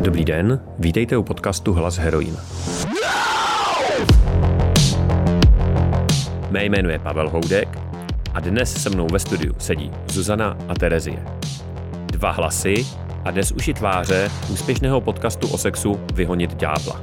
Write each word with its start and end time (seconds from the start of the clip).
Dobrý 0.00 0.24
den, 0.24 0.60
vítejte 0.78 1.16
u 1.16 1.22
podcastu 1.22 1.72
Hlas 1.72 1.96
heroin. 1.96 2.36
Mé 6.50 6.64
jméno 6.64 6.90
je 6.90 6.98
Pavel 6.98 7.30
Houdek 7.30 7.78
a 8.34 8.40
dnes 8.40 8.82
se 8.82 8.90
mnou 8.90 9.06
ve 9.12 9.18
studiu 9.18 9.54
sedí 9.58 9.90
Zuzana 10.06 10.56
a 10.68 10.74
Terezie. 10.74 11.22
Dva 12.06 12.30
hlasy 12.30 12.86
a 13.24 13.30
dnes 13.30 13.52
už 13.52 13.68
i 13.68 13.74
tváře 13.74 14.30
úspěšného 14.52 15.00
podcastu 15.00 15.48
o 15.48 15.58
sexu 15.58 16.00
Vyhonit 16.14 16.54
ďábla. 16.54 17.02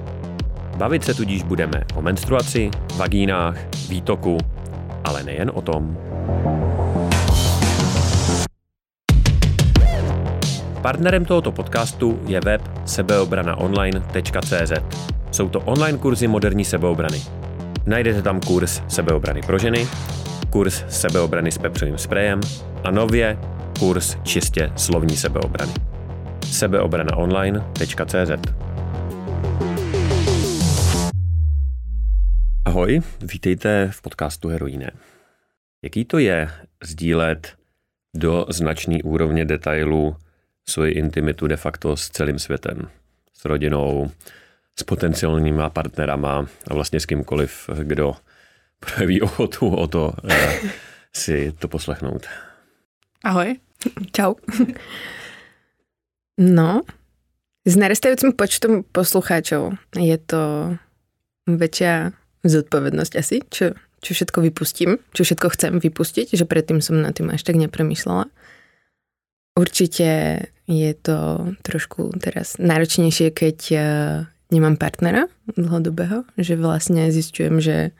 Bavit 0.78 1.04
se 1.04 1.14
tudíž 1.14 1.44
budeme 1.44 1.84
o 1.96 2.02
menstruaci, 2.02 2.72
vagínách, 2.96 3.58
výtoku, 3.90 4.38
ale 5.04 5.24
nejen 5.24 5.52
o 5.54 5.62
tom. 5.62 5.98
Partnerem 10.84 11.26
tohoto 11.26 11.52
podcastu 11.52 12.20
je 12.28 12.40
web 12.44 12.62
sebeobranaonline.cz. 12.86 14.72
Jsou 15.32 15.50
to 15.50 15.60
online 15.60 15.98
kurzy 15.98 16.28
moderní 16.28 16.66
sebeobrany. 16.66 17.22
Najdete 17.86 18.22
tam 18.22 18.40
kurz 18.40 18.82
sebeobrany 18.88 19.42
pro 19.42 19.60
ženy, 19.60 19.88
kurz 20.50 20.84
sebeobrany 20.90 21.52
s 21.52 21.58
pepřovým 21.58 21.98
sprejem 21.98 22.40
a 22.84 22.92
nově 22.92 23.38
kurz 23.80 24.18
čistě 24.24 24.72
slovní 24.76 25.18
sebeobrany. 25.18 25.74
sebeobranaonline.cz 26.46 28.32
Ahoj, 32.66 33.02
vítejte 33.22 33.90
v 33.92 34.02
podcastu 34.02 34.48
Heroíne. 34.50 34.92
Jaký 35.84 36.06
to 36.06 36.18
je 36.18 36.50
sdílet 36.84 37.54
do 38.16 38.46
značné 38.50 38.98
úrovně 39.04 39.46
detailu 39.46 40.16
svoji 40.66 40.94
intimitu 40.94 41.48
de 41.48 41.58
facto 41.58 41.98
s 41.98 42.10
celým 42.10 42.40
světem, 42.40 42.88
s 43.34 43.46
rodinou, 43.46 44.12
s 44.80 44.84
potenciálníma 44.84 45.70
partnerama 45.70 46.46
a 46.68 46.74
vlastně 46.74 47.00
s 47.00 47.06
kýmkoliv, 47.06 47.70
kdo 47.84 48.16
projeví 48.80 49.22
ochotu 49.22 49.76
o 49.76 49.88
to 49.88 50.14
eh, 50.30 50.60
si 51.14 51.54
to 51.60 51.68
poslechnout. 51.68 52.26
Ahoj. 53.24 53.56
Čau. 54.12 54.36
No, 56.40 56.82
s 57.64 57.76
narastajúcim 57.76 58.36
počtom 58.36 58.84
poslucháčov 58.84 59.80
je 59.96 60.18
to 60.20 60.76
väčšia 61.48 62.12
zodpovednosť 62.44 63.14
asi, 63.16 63.40
čo, 63.48 63.76
čo 64.04 64.12
všetko 64.12 64.44
vypustím, 64.44 65.00
čo 65.16 65.24
všetko 65.24 65.48
chcem 65.56 65.74
vypustiť, 65.80 66.36
že 66.36 66.44
predtým 66.44 66.84
som 66.84 67.00
na 67.00 67.16
tým 67.16 67.32
až 67.32 67.44
tak 67.48 67.56
nepremýšľala. 67.56 68.28
Určite 69.56 70.08
je 70.68 70.92
to 70.96 71.50
trošku 71.62 72.16
teraz 72.20 72.56
náročnejšie, 72.60 73.36
keď 73.36 73.58
uh, 73.74 73.82
nemám 74.52 74.80
partnera 74.80 75.28
dlhodobého, 75.60 76.24
že 76.40 76.56
vlastne 76.56 77.12
zistujem, 77.12 77.60
že 77.60 77.92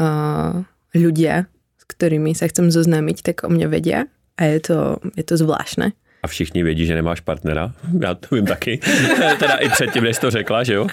uh, 0.00 0.64
ľudia, 0.92 1.48
s 1.80 1.84
ktorými 1.88 2.36
sa 2.36 2.48
chcem 2.50 2.68
zoznámiť, 2.68 3.24
tak 3.24 3.36
o 3.44 3.50
mňa 3.50 3.66
vedia 3.68 4.00
a 4.36 4.42
je 4.50 4.60
to, 4.60 4.78
je 5.16 5.24
to 5.24 5.34
zvláštne. 5.36 5.92
A 6.24 6.26
všichni 6.26 6.62
vědí, 6.62 6.86
že 6.86 6.94
nemáš 6.94 7.20
partnera. 7.20 7.72
Já 8.00 8.14
to 8.14 8.34
vím 8.34 8.46
taky. 8.46 8.80
teda 9.38 9.54
i 9.54 9.68
předtím, 9.68 10.04
než 10.04 10.18
to 10.18 10.30
řekla, 10.30 10.64
že 10.64 10.74
jo? 10.74 10.86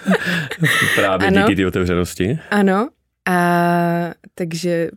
Právě 0.95 1.28
ano. 1.28 1.42
díky 1.42 1.56
té 1.56 1.67
otevřenosti. 1.67 2.39
Ano. 2.52 2.89
A 3.30 3.38
takže 4.36 4.92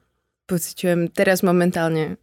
pociťujem 0.46 1.08
teraz 1.12 1.40
momentálne 1.40 2.20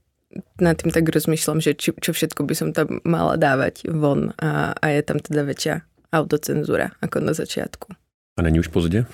nad 0.62 0.78
tým 0.78 0.92
tak 0.92 1.10
rozmýšľam, 1.10 1.60
že 1.60 1.76
či, 1.76 1.92
čo 1.96 2.12
všetko 2.16 2.48
by 2.48 2.54
som 2.56 2.70
tam 2.72 3.04
mala 3.04 3.36
dávať 3.36 3.88
von 3.90 4.32
a, 4.40 4.76
a 4.76 4.86
je 4.92 5.02
tam 5.04 5.20
teda 5.20 5.44
väčšia 5.44 5.84
autocenzúra 6.12 6.96
ako 7.00 7.18
na 7.24 7.34
začiatku. 7.34 7.88
A 8.38 8.42
není 8.42 8.60
už 8.60 8.68
pozdě? 8.68 9.06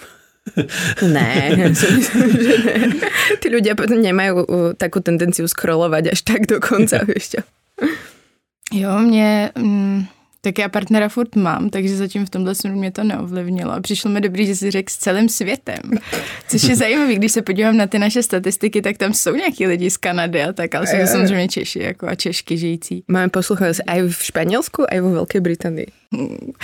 ne, 1.02 1.52
myslím, 1.56 2.02
že 2.02 2.56
ne. 2.66 2.76
Tí 3.44 3.48
ľudia 3.52 3.76
potom 3.76 4.00
nemajú 4.00 4.34
uh, 4.48 4.72
takú 4.80 5.04
tendenciu 5.04 5.44
scrollovať 5.44 6.16
až 6.16 6.20
tak 6.24 6.48
do 6.48 6.64
konca, 6.64 7.04
vieš 7.10 7.36
čo. 7.38 7.42
Jo, 8.72 9.00
mě... 9.00 9.52
Mm 9.58 10.17
tak 10.42 10.58
já 10.58 10.70
partnera 10.70 11.10
furt 11.10 11.36
mám, 11.36 11.70
takže 11.70 11.98
zatím 11.98 12.26
v 12.26 12.30
tomhle 12.30 12.56
směru 12.56 12.78
mě 12.78 12.92
to 12.92 13.04
neovlivnilo. 13.04 13.72
A 13.72 13.80
přišlo 13.80 14.12
mi 14.12 14.22
dobrý, 14.22 14.46
že 14.46 14.56
si 14.56 14.72
řekl 14.72 14.90
s 14.92 14.98
celým 14.98 15.30
světem. 15.30 15.82
Což 16.48 16.64
je 16.64 16.76
zajímavé, 16.76 17.16
když 17.16 17.32
se 17.32 17.42
podívám 17.42 17.78
na 17.78 17.88
ty 17.88 18.00
naše 18.00 18.24
statistiky, 18.24 18.82
tak 18.82 18.98
tam 18.98 19.14
jsou 19.14 19.36
nějaký 19.36 19.68
lidi 19.68 19.90
z 19.90 19.98
Kanady 19.98 20.44
a 20.44 20.54
tak, 20.54 20.76
ale 20.76 20.88
jsou 20.88 20.98
to 20.98 21.08
samozřejmě 21.08 21.48
Češi 21.48 21.80
jako 21.80 22.08
a 22.08 22.16
Češky 22.16 22.58
žijící. 22.58 23.04
Máme 23.08 23.30
posluchače 23.30 23.84
i 23.88 24.02
v 24.02 24.24
Španělsku, 24.24 24.86
i 24.92 25.00
v 25.00 25.04
Velké 25.04 25.42
Británii. 25.42 25.88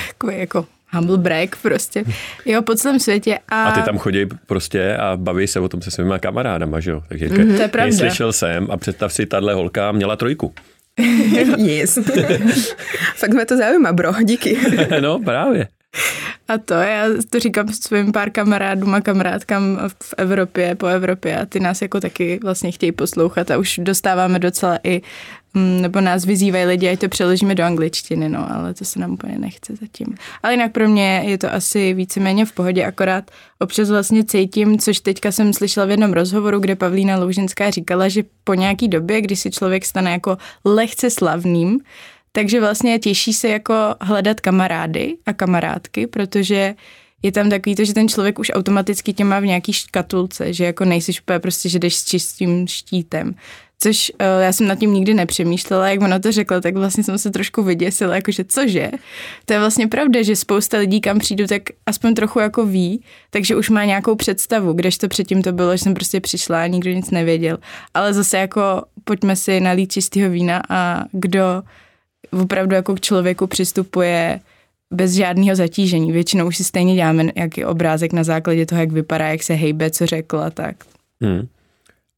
Takový 0.07 0.39
jako 0.39 0.65
humble 0.93 1.17
brag 1.17 1.55
prostě. 1.61 2.03
Jo, 2.45 2.61
po 2.61 2.75
celém 2.75 2.99
světě. 2.99 3.39
A... 3.49 3.63
a 3.63 3.71
ty 3.71 3.85
tam 3.85 3.97
chodí 3.97 4.25
prostě 4.45 4.97
a 4.97 5.17
baví 5.17 5.47
se 5.47 5.59
o 5.59 5.69
tom 5.69 5.81
se 5.81 5.91
svýma 5.91 6.19
kamarádama, 6.19 6.79
že 6.79 6.91
jo? 6.91 7.03
Takže 7.09 7.27
mm-hmm. 7.27 7.55
to 7.55 7.61
je 7.61 7.67
pravda. 7.67 7.97
Slyšel 7.97 8.33
jsem 8.33 8.67
a 8.71 8.77
představ 8.77 9.13
si, 9.13 9.25
tahle 9.25 9.53
holka 9.53 9.91
měla 9.91 10.15
trojku. 10.15 10.53
yes. 11.57 11.99
Fakt 13.15 13.33
mě 13.33 13.45
to 13.45 13.57
zajímá, 13.57 13.93
bro, 13.93 14.11
díky. 14.23 14.57
no, 15.01 15.19
právě. 15.19 15.67
A 16.47 16.57
to, 16.57 16.73
já 16.73 17.05
to 17.29 17.39
říkám 17.39 17.67
svým 17.67 18.11
pár 18.11 18.29
kamarádům 18.29 18.95
a 18.95 19.01
kamarádkám 19.01 19.89
v 20.03 20.13
Evropě, 20.17 20.75
po 20.75 20.85
Evropě 20.85 21.37
a 21.37 21.45
ty 21.45 21.59
nás 21.59 21.81
jako 21.81 21.99
taky 21.99 22.39
vlastně 22.43 22.71
chtějí 22.71 22.91
poslouchat 22.91 23.51
a 23.51 23.57
už 23.57 23.79
dostáváme 23.83 24.39
docela 24.39 24.79
i, 24.83 25.01
nebo 25.53 26.01
nás 26.01 26.25
vyzývají 26.25 26.65
lidi, 26.65 26.89
ať 26.89 26.99
to 26.99 27.09
přeložíme 27.09 27.55
do 27.55 27.63
angličtiny, 27.63 28.29
no, 28.29 28.55
ale 28.55 28.73
to 28.73 28.85
se 28.85 28.99
nám 28.99 29.11
úplně 29.11 29.37
nechce 29.37 29.75
zatím. 29.75 30.07
Ale 30.43 30.53
jinak 30.53 30.71
pro 30.71 30.89
mě 30.89 31.23
je 31.25 31.37
to 31.37 31.53
asi 31.53 31.93
víceméně 31.93 32.45
v 32.45 32.51
pohodě, 32.51 32.85
akorát 32.85 33.31
občas 33.59 33.89
vlastně 33.89 34.23
cítím, 34.23 34.79
což 34.79 34.99
teďka 34.99 35.31
jsem 35.31 35.53
slyšela 35.53 35.85
v 35.85 35.89
jednom 35.89 36.13
rozhovoru, 36.13 36.59
kde 36.59 36.75
Pavlína 36.75 37.17
Loužinská 37.17 37.69
říkala, 37.69 38.09
že 38.09 38.23
po 38.43 38.53
nějaký 38.53 38.87
době, 38.87 39.21
kdy 39.21 39.35
si 39.35 39.51
člověk 39.51 39.85
stane 39.85 40.11
jako 40.11 40.37
lehce 40.65 41.09
slavným, 41.09 41.79
takže 42.31 42.59
vlastně 42.59 42.99
těší 42.99 43.33
se 43.33 43.49
jako 43.49 43.73
hledat 44.01 44.39
kamarády 44.39 45.17
a 45.25 45.33
kamarádky, 45.33 46.07
protože 46.07 46.75
je 47.23 47.31
tam 47.31 47.49
takový 47.49 47.75
to, 47.75 47.85
že 47.85 47.93
ten 47.93 48.09
člověk 48.09 48.39
už 48.39 48.51
automaticky 48.53 49.13
tě 49.13 49.23
má 49.23 49.39
v 49.39 49.45
nějaký 49.45 49.73
škatulce, 49.73 50.53
že 50.53 50.65
jako 50.65 50.85
nejsi 50.85 51.11
úplně 51.21 51.39
prostě, 51.39 51.69
že 51.69 51.79
jdeš 51.79 51.95
s 51.95 52.05
čistým 52.05 52.67
štítem. 52.67 53.35
Což 53.83 54.11
uh, 54.11 54.43
já 54.43 54.53
jsem 54.53 54.67
nad 54.67 54.79
tím 54.79 54.93
nikdy 54.93 55.13
nepřemýšlela, 55.13 55.89
jak 55.89 56.01
ona 56.01 56.19
to 56.19 56.31
řekla, 56.31 56.61
tak 56.61 56.75
vlastně 56.75 57.03
jsem 57.03 57.17
se 57.17 57.31
trošku 57.31 57.63
vyděsila, 57.63 58.15
jakože 58.15 58.43
cože? 58.43 58.91
To 59.45 59.53
je 59.53 59.59
vlastně 59.59 59.87
pravda, 59.87 60.21
že 60.21 60.35
spousta 60.35 60.77
lidí, 60.77 61.01
kam 61.01 61.19
přijdu, 61.19 61.47
tak 61.47 61.61
aspoň 61.85 62.13
trochu 62.13 62.39
jako 62.39 62.65
ví, 62.65 63.03
takže 63.29 63.55
už 63.55 63.69
má 63.69 63.85
nějakou 63.85 64.15
představu, 64.15 64.73
kdežto 64.73 65.07
předtím 65.07 65.41
to 65.41 65.51
bylo, 65.51 65.71
že 65.71 65.83
jsem 65.83 65.93
prostě 65.93 66.19
přišla 66.19 66.63
a 66.63 66.67
nikdo 66.67 66.91
nic 66.91 67.11
nevěděl. 67.11 67.57
Ale 67.93 68.13
zase 68.13 68.37
jako 68.37 68.83
pojďme 69.03 69.35
si 69.35 69.59
nalít 69.59 69.91
čistého 69.91 70.29
vína 70.29 70.61
a 70.69 71.05
kdo 71.11 71.63
opravdu 72.41 72.75
jako 72.75 72.95
k 72.95 73.01
člověku 73.01 73.47
přistupuje 73.47 74.39
bez 74.91 75.11
žádného 75.11 75.55
zatížení. 75.55 76.11
Většinou 76.11 76.47
už 76.47 76.57
si 76.57 76.63
stejně 76.63 76.95
děláme 76.95 77.25
jaký 77.35 77.65
obrázek 77.65 78.13
na 78.13 78.23
základě 78.23 78.65
toho, 78.65 78.81
jak 78.81 78.91
vypadá, 78.91 79.27
jak 79.27 79.43
se 79.43 79.53
hejbe, 79.53 79.91
co 79.91 80.05
řekl 80.05 80.39
a 80.39 80.49
tak. 80.49 80.75
Hmm. 81.21 81.47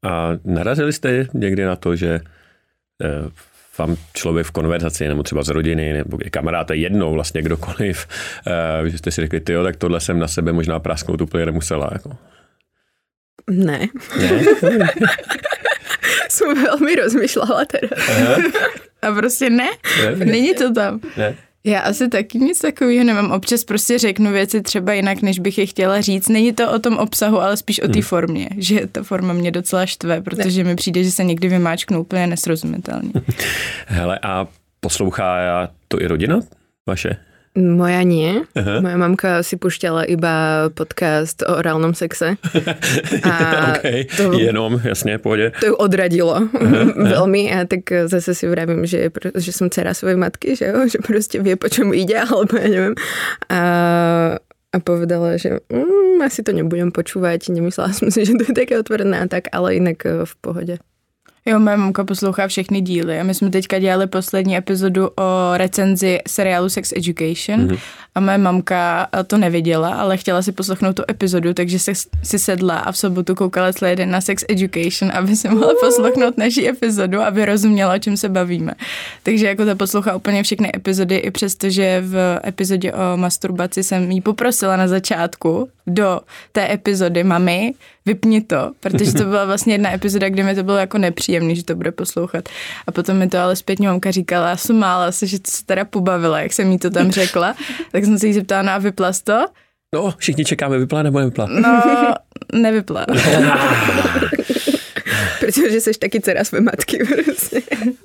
A 0.05 0.31
narazili 0.45 0.93
jste 0.93 1.27
někdy 1.33 1.65
na 1.65 1.75
to, 1.75 1.95
že 1.95 2.21
eh, 3.03 3.29
vám 3.77 3.95
člověk 4.13 4.47
v 4.47 4.51
konverzaci, 4.51 5.07
nebo 5.07 5.23
třeba 5.23 5.43
z 5.43 5.49
rodiny, 5.49 5.93
nebo 5.93 6.17
je 6.23 6.29
kamarád, 6.29 6.71
jednou 6.71 7.13
vlastně 7.13 7.41
kdokoliv, 7.41 8.07
eh, 8.47 8.89
že 8.89 8.97
jste 8.97 9.11
si 9.11 9.21
řekli, 9.21 9.39
tyjo, 9.39 9.63
tak 9.63 9.75
tohle 9.75 9.99
jsem 9.99 10.19
na 10.19 10.27
sebe 10.27 10.53
možná 10.53 10.79
prasknout 10.79 11.21
úplně 11.21 11.45
nemusela. 11.45 11.89
Jako. 11.91 12.17
Ne. 13.49 13.87
ne? 14.19 14.39
jsem 16.29 16.63
velmi 16.63 16.95
rozmýšlela 16.95 17.65
teda. 17.65 17.95
Aha. 18.09 18.37
A 19.01 19.11
prostě 19.11 19.49
ne, 19.49 19.69
ne 20.03 20.25
není 20.25 20.53
to 20.53 20.73
tam. 20.73 20.99
Ne. 21.17 21.35
Já 21.65 21.79
asi 21.79 22.09
taky 22.09 22.37
nic 22.39 22.59
takového 22.59 23.03
nemám. 23.03 23.31
Občas 23.31 23.63
prostě 23.63 23.97
řeknu 23.99 24.31
věci 24.31 24.61
třeba 24.61 24.93
jinak, 24.93 25.21
než 25.21 25.39
bych 25.39 25.57
je 25.57 25.65
chtěla 25.65 26.01
říct. 26.01 26.29
Není 26.29 26.53
to 26.53 26.71
o 26.71 26.79
tom 26.79 26.97
obsahu, 26.97 27.41
ale 27.41 27.57
spíš 27.57 27.79
o 27.79 27.87
té 27.87 27.93
hmm. 27.93 28.01
formě. 28.01 28.49
Že 28.57 28.87
ta 28.91 29.03
forma 29.03 29.33
mě 29.33 29.51
docela 29.51 29.85
štve, 29.85 30.21
protože 30.21 30.63
ne. 30.63 30.69
mi 30.69 30.75
přijde, 30.75 31.03
že 31.03 31.11
se 31.11 31.23
někdy 31.23 31.47
vymáčknu 31.47 32.01
úplně 32.01 32.27
nesrozumitelně. 32.27 33.11
Hele, 33.87 34.19
a 34.23 34.47
poslouchá 34.79 35.37
to 35.87 36.01
i 36.01 36.07
rodina 36.07 36.39
vaše? 36.87 37.17
Moja 37.55 38.03
nie. 38.03 38.43
Aha. 38.51 38.83
Moja 38.83 38.97
mamka 38.99 39.39
si 39.39 39.55
pušťala 39.55 40.03
iba 40.11 40.67
podcast 40.75 41.39
o 41.47 41.55
orálnom 41.63 41.95
sexe. 41.95 42.35
A 43.23 43.33
okay. 43.79 44.03
to, 44.17 44.35
Jenom, 44.35 44.81
jasně, 44.83 45.17
pohodě. 45.17 45.51
To 45.59 45.65
ju 45.65 45.75
odradilo 45.75 46.35
aha, 46.35 46.83
veľmi 47.15 47.55
a 47.55 47.63
tak 47.63 47.87
zase 48.11 48.35
si 48.35 48.47
vravím, 48.47 48.85
že, 48.85 49.07
že 49.35 49.51
som 49.55 49.69
dcera 49.69 49.93
svojej 49.93 50.19
matky, 50.19 50.55
že, 50.55 50.65
jo? 50.65 50.87
že 50.91 50.99
prostě 51.07 51.39
vie, 51.39 51.55
po 51.55 51.69
čom 51.69 51.93
ide, 51.93 52.19
alebo 52.19 52.59
ja 52.59 52.67
neviem. 52.67 52.95
A, 53.49 53.61
a 54.75 54.77
povedala, 54.83 55.39
že 55.39 55.63
mm, 55.71 56.19
asi 56.21 56.43
to 56.43 56.51
nebudem 56.51 56.91
počúvať, 56.91 57.55
nemyslela 57.55 57.95
som 57.95 58.11
si, 58.11 58.27
že 58.27 58.35
to 58.35 58.51
je 58.51 58.55
také 58.55 58.75
otvorené 58.75 59.15
a 59.23 59.27
tak, 59.31 59.47
ale 59.55 59.79
inak 59.79 60.03
v 60.03 60.33
pohode. 60.43 60.75
Jo, 61.47 61.59
moje 61.59 61.77
mamka 61.77 62.03
poslouchá 62.03 62.47
všechny 62.47 62.81
díly 62.81 63.23
my 63.23 63.33
jsme 63.33 63.49
teďka 63.49 63.79
dělali 63.79 64.07
poslední 64.07 64.57
epizodu 64.57 65.07
o 65.07 65.57
recenzi 65.57 66.19
seriálu 66.27 66.69
Sex 66.69 66.93
Education 66.97 67.67
mm-hmm. 67.67 67.79
A 68.15 68.19
moje 68.19 68.37
mamka 68.37 69.07
to 69.27 69.37
neviděla, 69.37 69.93
ale 69.93 70.17
chtěla 70.17 70.41
si 70.41 70.51
poslechnout 70.51 70.95
tu 70.95 71.03
epizodu, 71.09 71.53
takže 71.53 71.79
se 71.79 71.91
si 72.23 72.39
sedla 72.39 72.77
a 72.77 72.91
v 72.91 72.97
sobotu 72.97 73.35
koukala 73.35 73.73
celý 73.73 73.95
den 73.95 74.11
na 74.11 74.21
Sex 74.21 74.45
Education, 74.49 75.11
aby 75.13 75.35
si 75.35 75.49
mohla 75.49 75.73
poslechnout 75.79 76.37
naší 76.37 76.69
epizodu, 76.69 77.21
aby 77.21 77.45
rozuměla, 77.45 77.93
o 77.93 77.99
čem 77.99 78.17
se 78.17 78.29
bavíme. 78.29 78.71
Takže 79.23 79.47
jako 79.47 79.65
ta 79.65 79.75
poslouchá 79.75 80.15
úplně 80.15 80.43
všechny 80.43 80.71
epizody, 80.75 81.15
i 81.15 81.31
přesto, 81.31 81.69
že 81.69 82.01
v 82.05 82.39
epizodě 82.47 82.93
o 82.93 83.17
masturbaci 83.17 83.83
jsem 83.83 84.11
jí 84.11 84.21
poprosila 84.21 84.77
na 84.77 84.87
začátku 84.87 85.69
do 85.87 86.19
té 86.51 86.73
epizody, 86.73 87.23
mami, 87.23 87.73
vypni 88.05 88.41
to, 88.41 88.71
protože 88.79 89.13
to 89.13 89.23
byla 89.23 89.45
vlastně 89.45 89.73
jedna 89.73 89.93
epizoda, 89.93 90.29
kde 90.29 90.43
mi 90.43 90.55
to 90.55 90.63
bylo 90.63 90.77
jako 90.77 90.97
nepříjemný, 90.97 91.55
že 91.55 91.63
to 91.63 91.75
bude 91.75 91.91
poslouchat. 91.91 92.49
A 92.87 92.91
potom 92.91 93.17
mi 93.17 93.27
to 93.27 93.37
ale 93.37 93.55
zpětně 93.55 93.87
mamka 93.87 94.11
říkala, 94.11 94.49
já 94.49 94.57
jsem 94.57 94.75
mála 94.75 95.11
se, 95.11 95.27
že 95.27 95.39
to 95.39 95.51
se 95.51 95.65
teda 95.65 95.85
pobavila, 95.85 96.41
jak 96.41 96.53
jsem 96.53 96.71
jí 96.71 96.77
to 96.77 96.89
tam 96.89 97.11
řekla, 97.11 97.55
tak 97.91 98.04
jsem 98.05 98.19
se 98.19 98.27
jí 98.27 98.33
zeptala, 98.33 98.61
no 98.61 98.71
a 98.71 98.77
vypla 98.77 99.11
to? 99.23 99.45
No, 99.95 100.13
všichni 100.17 100.45
čekáme, 100.45 100.77
vypla 100.77 101.03
nebo 101.03 101.19
nevypla? 101.19 101.45
No, 101.45 101.81
nevypla. 102.53 103.05
Protože 105.39 105.81
jsi 105.81 105.93
taky 105.93 106.21
dcera 106.21 106.43
své 106.43 106.61
matky. 106.61 106.99
Prostě. 107.25 107.61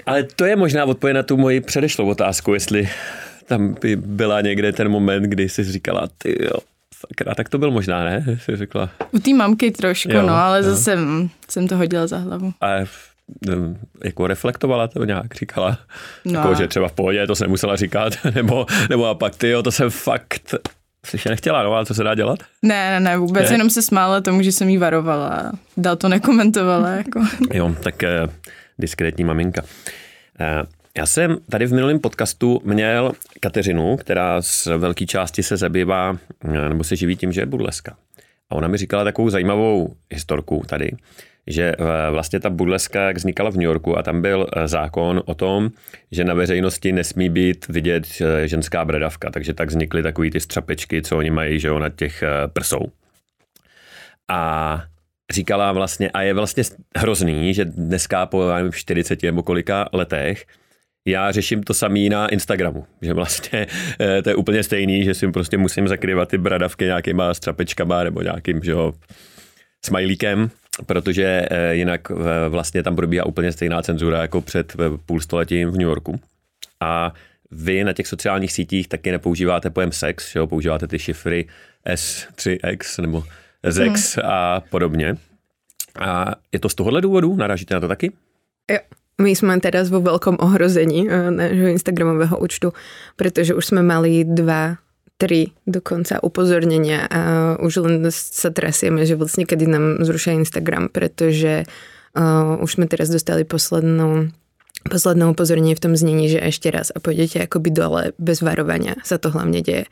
Ale 0.07 0.23
to 0.23 0.45
je 0.45 0.57
možná 0.57 0.85
odpověď 0.85 1.15
na 1.15 1.23
tu 1.23 1.37
moji 1.37 1.61
předešlou 1.61 2.09
otázku, 2.09 2.55
jestli 2.55 2.89
tam 3.47 3.77
by 3.81 3.97
byla 3.97 4.41
někde 4.41 4.73
ten 4.73 4.89
moment, 4.89 5.23
kdy 5.23 5.49
jsi 5.49 5.65
říkala, 5.65 6.09
ty 6.19 6.45
jo, 6.45 6.59
sakra, 7.01 7.35
tak 7.35 7.49
to 7.49 7.59
byl 7.59 7.71
možná, 7.71 8.05
ne? 8.05 8.25
Jsi 8.45 8.57
řekla. 8.57 8.91
U 9.11 9.19
té 9.19 9.35
mamky 9.35 9.71
trošku, 9.71 10.13
jo, 10.13 10.23
no, 10.23 10.35
ale 10.35 10.59
jo. 10.59 10.63
zase 10.63 10.99
jsem 11.49 11.69
to 11.69 11.77
hodila 11.77 12.07
za 12.07 12.19
hlavu. 12.19 12.53
A 12.61 12.69
jako 14.05 14.27
reflektovala 14.27 14.89
to 14.89 15.05
nějak, 15.05 15.35
říkala, 15.35 15.79
no. 16.25 16.41
jako, 16.41 16.55
že 16.55 16.69
třeba 16.69 16.89
v 16.89 16.93
pohodě 16.93 17.27
to 17.27 17.35
se 17.35 17.45
nemusela 17.45 17.77
říkat, 17.77 18.13
nebo, 18.35 18.67
nebo 18.89 19.07
a 19.07 19.15
pak 19.15 19.37
ty 19.37 19.49
jo, 19.49 19.63
to 19.63 19.73
jsem 19.73 19.91
fakt 19.91 20.55
Jsi 21.07 21.29
nechtěla, 21.29 21.63
no, 21.63 21.73
ale 21.73 21.87
co 21.87 21.95
se 21.95 22.03
dá 22.03 22.15
dělat? 22.15 22.39
Ne, 22.63 22.91
ne, 22.91 23.01
ne, 23.01 23.19
vůbec, 23.19 23.49
ne? 23.49 23.55
jenom 23.55 23.71
se 23.71 23.83
smála 23.83 24.21
tomu, 24.21 24.43
že 24.43 24.53
jsem 24.53 24.69
jí 24.69 24.79
varovala. 24.79 25.53
Dál 25.77 25.97
to 25.97 26.09
nekomentovala, 26.09 26.89
jako. 26.97 27.21
Jo, 27.53 27.75
tak 27.83 28.03
eh, 28.03 28.29
diskrétní 28.79 29.25
maminka. 29.25 29.63
Eh, 30.41 30.63
já 30.99 31.07
jsem 31.07 31.37
tady 31.51 31.67
v 31.67 31.73
minulém 31.73 31.99
podcastu 31.99 32.61
měl 32.65 33.13
Kateřinu, 33.41 33.97
která 33.97 34.43
z 34.43 34.67
velké 34.67 35.07
části 35.07 35.43
se 35.43 35.57
zabývá, 35.57 36.17
eh, 36.45 36.69
nebo 36.69 36.85
se 36.85 36.97
živí 36.97 37.17
tím, 37.17 37.33
že 37.33 37.41
je 37.41 37.47
burleska. 37.47 37.97
A 38.51 38.55
ona 38.55 38.69
mi 38.69 38.77
říkala 38.77 39.05
takovou 39.05 39.31
zajímavou 39.31 39.95
historku 40.11 40.63
tady, 40.67 40.91
že 41.47 41.73
eh, 41.73 42.11
vlastně 42.11 42.41
ta 42.41 42.51
burleska, 42.51 43.07
jak 43.07 43.17
vznikala 43.17 43.51
v 43.51 43.55
New 43.55 43.63
Yorku 43.63 43.99
a 43.99 44.03
tam 44.03 44.23
byl 44.23 44.47
eh, 44.53 44.69
zákon 44.69 45.23
o 45.25 45.35
tom, 45.35 45.71
že 46.13 46.25
na 46.25 46.35
veřejnosti 46.35 46.93
nesmí 46.93 47.29
být 47.29 47.69
vidět 47.69 48.07
ženská 48.45 48.85
bradavka, 48.85 49.31
takže 49.31 49.55
tak 49.55 49.69
vznikly 49.69 50.03
takový 50.03 50.31
ty 50.31 50.41
střapečky, 50.41 51.03
co 51.03 51.19
oni 51.19 51.31
mají, 51.31 51.61
že 51.61 51.69
jo, 51.69 51.79
na 51.79 51.89
těch 51.89 52.25
prsou. 52.53 52.93
A 54.31 54.83
říkala 55.33 55.73
vlastně, 55.73 56.11
a 56.11 56.23
je 56.23 56.35
vlastně 56.35 56.63
hrozný, 56.97 57.55
že 57.55 57.65
dneska 57.65 58.27
po 58.27 58.45
40 58.73 59.23
nebo 59.23 59.43
kolika 59.43 59.89
letech 59.93 60.47
já 61.07 61.33
řeším 61.33 61.63
to 61.63 61.75
samý 61.75 62.09
na 62.09 62.29
Instagramu, 62.29 62.87
že 63.03 63.13
vlastně 63.13 63.67
eh, 64.01 64.23
to 64.23 64.29
je 64.29 64.35
úplně 64.35 64.63
stejný, 64.63 65.05
že 65.05 65.15
si 65.15 65.33
prostě 65.33 65.59
musím 65.59 65.89
zakrývat 65.89 66.29
ty 66.29 66.39
bradavky 66.39 66.85
nějakýma 66.85 67.35
střapečkama 67.35 68.05
nebo 68.05 68.23
nějakým, 68.23 68.63
že 68.63 68.71
jo, 68.71 68.93
smajlíkem, 69.85 70.51
protože 70.87 71.47
eh, 71.51 71.75
jinak 71.75 72.01
vlastně 72.49 72.83
tam 72.83 72.97
probíhá 72.97 73.27
úplně 73.27 73.53
stejná 73.53 73.83
cenzura 73.83 74.23
jako 74.23 74.41
před 74.41 74.77
půl 75.07 75.21
stoletím 75.21 75.71
v 75.71 75.73
New 75.73 75.89
Yorku. 75.89 76.21
A 76.81 77.13
vy 77.51 77.85
na 77.85 77.93
těch 77.93 78.07
sociálních 78.07 78.53
sítích 78.53 78.89
taky 78.89 79.11
nepoužíváte 79.11 79.71
pojem 79.71 79.93
sex, 79.93 80.33
že 80.33 80.39
jo, 80.39 80.47
používáte 80.47 80.87
ty 80.87 80.99
šifry 80.99 81.49
S3X 81.87 83.03
nebo 83.03 83.25
ZX 83.67 84.17
hmm. 84.17 84.31
a 84.31 84.61
podobně. 84.61 85.17
A 85.99 86.35
je 86.53 86.59
to 86.59 86.69
z 86.69 86.75
tohohle 86.75 87.01
důvodu? 87.01 87.37
Narážíte 87.37 87.75
na 87.75 87.81
to 87.81 87.89
taky? 87.89 88.13
Jo. 88.71 88.79
My 89.21 89.37
jsme 89.37 89.61
teraz 89.61 89.93
vo 89.93 90.01
veľkom 90.01 90.41
ohrození 90.41 91.05
eh, 91.05 91.29
nášho 91.29 91.69
Instagramového 91.77 92.41
účtu, 92.41 92.73
pretože 93.21 93.53
už 93.53 93.67
jsme 93.67 93.85
mali 93.85 94.25
dva 94.25 94.81
tri 95.21 95.53
dokonca 95.69 96.17
upozornenia 96.25 97.05
a 97.05 97.21
už 97.61 97.85
len 97.85 98.09
sa 98.09 98.49
trasieme, 98.49 99.05
že 99.05 99.21
vlastne 99.21 99.45
kedy 99.45 99.69
nám 99.69 99.85
zrušia 100.01 100.41
Instagram, 100.41 100.89
pretože 100.89 101.69
uh, 102.17 102.57
už 102.57 102.81
sme 102.81 102.89
teraz 102.89 103.13
dostali 103.13 103.45
poslednú 103.45 104.33
posledné 104.81 105.29
upozornenie 105.29 105.77
v 105.77 105.85
tom 105.85 105.93
znení, 105.93 106.33
že 106.33 106.41
ešte 106.41 106.73
raz 106.73 106.89
a 106.89 107.05
pôjdete 107.05 107.45
akoby 107.45 107.69
dole 107.69 108.03
bez 108.17 108.41
varovania 108.41 108.97
sa 109.05 109.21
to 109.21 109.29
hlavne 109.29 109.61
deje 109.61 109.85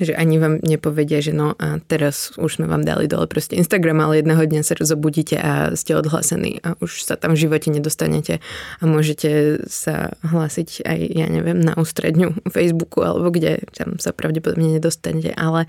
že 0.00 0.16
ani 0.16 0.40
vám 0.40 0.64
nepovedia, 0.64 1.20
že 1.20 1.36
no 1.36 1.52
a 1.60 1.76
teraz 1.84 2.32
už 2.40 2.56
sme 2.56 2.66
vám 2.66 2.82
dali 2.82 3.04
dole 3.04 3.28
proste 3.28 3.60
Instagram, 3.60 4.00
ale 4.00 4.24
jedného 4.24 4.40
dňa 4.40 4.62
sa 4.64 4.74
rozobudíte 4.74 5.36
a 5.36 5.76
ste 5.76 5.92
odhlasení 5.92 6.64
a 6.64 6.74
už 6.80 7.04
sa 7.04 7.20
tam 7.20 7.36
v 7.36 7.44
živote 7.44 7.68
nedostanete 7.68 8.40
a 8.80 8.82
môžete 8.88 9.60
sa 9.68 10.16
hlásiť 10.24 10.88
aj, 10.88 10.98
ja 11.04 11.28
neviem, 11.28 11.60
na 11.60 11.76
ústredňu 11.76 12.48
Facebooku 12.48 13.04
alebo 13.04 13.28
kde 13.28 13.60
tam 13.76 14.00
sa 14.00 14.16
pravdepodobne 14.16 14.80
nedostanete, 14.80 15.36
ale 15.36 15.68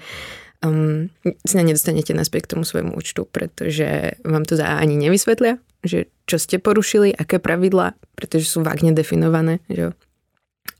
um, 0.63 1.11
sa 1.43 1.59
nedostanete 1.59 2.15
naspäť 2.15 2.47
k 2.47 2.51
tomu 2.55 2.63
svojmu 2.63 2.95
účtu, 2.95 3.27
pretože 3.27 4.15
vám 4.23 4.47
to 4.47 4.55
za 4.55 4.79
ani 4.79 4.95
nevysvetlia, 4.95 5.59
že 5.83 6.07
čo 6.23 6.39
ste 6.39 6.61
porušili, 6.61 7.11
aké 7.11 7.43
pravidla, 7.43 7.99
pretože 8.15 8.47
sú 8.47 8.63
vágne 8.63 8.95
definované. 8.95 9.59
Že? 9.67 9.91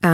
A 0.00 0.12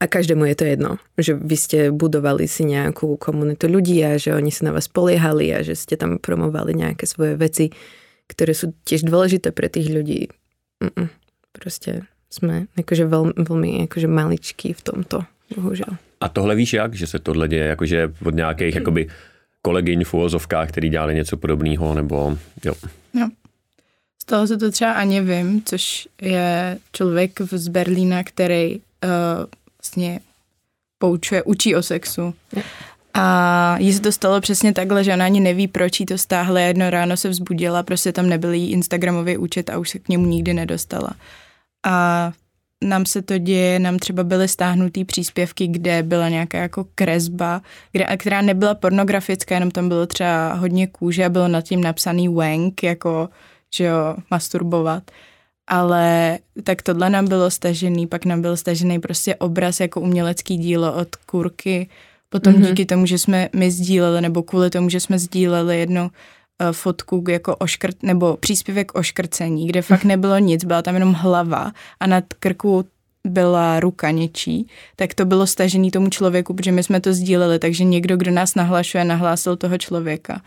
a 0.00 0.04
každému 0.08 0.48
je 0.48 0.56
to 0.56 0.64
jedno, 0.64 0.90
že 1.20 1.36
vy 1.36 1.56
ste 1.60 1.78
budovali 1.92 2.48
si 2.48 2.64
nejakú 2.64 3.20
komunitu 3.20 3.68
ľudí 3.68 4.00
a 4.00 4.16
že 4.16 4.32
oni 4.32 4.48
sa 4.48 4.72
na 4.72 4.72
vás 4.72 4.88
poliehali 4.88 5.52
a 5.52 5.60
že 5.60 5.76
ste 5.76 6.00
tam 6.00 6.16
promovali 6.16 6.72
nejaké 6.72 7.04
svoje 7.04 7.36
veci, 7.36 7.68
ktoré 8.32 8.56
sú 8.56 8.72
tiež 8.88 9.04
dôležité 9.04 9.52
pre 9.52 9.68
tých 9.68 9.92
ľudí. 9.92 10.32
Mm-mm. 10.80 11.12
Proste 11.52 12.08
jsme 12.30 12.66
jakože 12.76 13.04
velmi, 13.04 13.32
velmi 13.36 13.80
jakože 13.80 14.06
maličký 14.06 14.72
v 14.72 14.82
tomto, 14.82 15.24
bohužel. 15.56 15.96
A 16.20 16.28
tohle 16.28 16.54
víš 16.54 16.72
jak, 16.72 16.94
že 16.94 17.06
se 17.06 17.18
tohle 17.18 17.48
děje, 17.48 17.64
jakože 17.64 18.12
od 18.24 18.34
nějakých 18.34 18.74
jakoby 18.74 19.08
kolegyň 19.62 20.04
v 20.04 20.14
uvozovkách, 20.14 20.68
který 20.68 20.88
dělali 20.88 21.14
něco 21.14 21.36
podobného, 21.36 21.94
nebo 21.94 22.36
jo. 22.64 22.74
jo. 23.14 23.28
Z 24.22 24.24
toho 24.24 24.46
se 24.46 24.56
to 24.56 24.70
třeba 24.70 24.92
ani 24.92 25.20
vím, 25.20 25.62
což 25.64 26.08
je 26.22 26.78
člověk 26.92 27.40
z 27.52 27.68
Berlína, 27.68 28.24
který 28.24 28.76
uh, 28.76 28.80
vlastně 29.82 30.20
poučuje, 30.98 31.42
učí 31.42 31.76
o 31.76 31.82
sexu. 31.82 32.34
A 33.14 33.76
jí 33.78 33.92
se 33.92 34.00
to 34.00 34.12
stalo 34.12 34.40
přesně 34.40 34.72
takhle, 34.72 35.04
že 35.04 35.14
ona 35.14 35.24
ani 35.24 35.40
neví, 35.40 35.68
proč 35.68 36.00
jí 36.00 36.06
to 36.06 36.18
stáhla. 36.18 36.60
Jedno 36.60 36.90
ráno 36.90 37.16
se 37.16 37.28
vzbudila, 37.28 37.82
prostě 37.82 38.12
tam 38.12 38.28
nebyl 38.28 38.52
jí 38.52 38.72
Instagramový 38.72 39.36
účet 39.36 39.70
a 39.70 39.78
už 39.78 39.90
se 39.90 39.98
k 39.98 40.08
němu 40.08 40.26
nikdy 40.26 40.54
nedostala. 40.54 41.10
A 41.86 42.32
nám 42.84 43.06
se 43.06 43.22
to 43.22 43.38
děje, 43.38 43.78
nám 43.78 43.98
třeba 43.98 44.24
byly 44.24 44.48
stáhnutý 44.48 45.04
příspěvky, 45.04 45.66
kde 45.66 46.02
byla 46.02 46.28
nějaká 46.28 46.58
jako 46.58 46.86
kresba, 46.94 47.62
kde, 47.92 48.16
která 48.16 48.42
nebyla 48.42 48.74
pornografická, 48.74 49.54
jenom 49.54 49.70
tam 49.70 49.88
bylo 49.88 50.06
třeba 50.06 50.54
hodně 50.54 50.86
kůže 50.86 51.24
a 51.24 51.28
bylo 51.28 51.48
nad 51.48 51.60
tím 51.60 51.80
napsaný 51.80 52.28
wank, 52.28 52.82
jako, 52.82 53.28
že 53.74 53.84
jo, 53.84 54.16
masturbovat 54.30 55.10
ale 55.70 56.38
tak 56.64 56.82
tohle 56.82 57.10
nám 57.10 57.28
bylo 57.28 57.50
stažený, 57.50 58.06
pak 58.06 58.24
nám 58.24 58.42
byl 58.42 58.56
stažený 58.56 58.98
prostě 58.98 59.34
obraz 59.34 59.80
jako 59.80 60.00
umělecký 60.00 60.56
dílo 60.56 60.94
od 60.94 61.16
Kurky, 61.16 61.88
potom 62.28 62.54
mm-hmm. 62.54 62.66
díky 62.66 62.86
tomu, 62.86 63.06
že 63.06 63.18
jsme 63.18 63.48
my 63.56 63.70
sdíleli, 63.70 64.20
nebo 64.20 64.42
kvůli 64.42 64.70
tomu, 64.70 64.88
že 64.88 65.00
jsme 65.00 65.18
sdíleli 65.18 65.78
jednu 65.78 66.02
uh, 66.02 66.72
fotku 66.72 67.24
jako 67.28 67.56
oškrt, 67.56 68.02
nebo 68.02 68.36
příspěvek 68.36 68.94
o 68.94 69.02
škrcení, 69.02 69.66
kde 69.66 69.82
fakt 69.82 70.04
nebylo 70.04 70.38
nic, 70.38 70.64
byla 70.64 70.82
tam 70.82 70.94
jenom 70.94 71.12
hlava 71.12 71.72
a 72.00 72.06
nad 72.06 72.24
krku 72.38 72.84
byla 73.26 73.80
ruka 73.80 74.10
něčí, 74.10 74.66
tak 74.96 75.14
to 75.14 75.24
bylo 75.24 75.46
stažený 75.46 75.90
tomu 75.90 76.08
člověku, 76.08 76.54
protože 76.54 76.72
my 76.72 76.82
jsme 76.82 77.00
to 77.00 77.12
sdíleli, 77.12 77.58
takže 77.58 77.84
někdo, 77.84 78.16
kdo 78.16 78.30
nás 78.30 78.54
nahlašuje, 78.54 79.04
nahlásil 79.04 79.56
toho 79.56 79.78
člověka. 79.78 80.42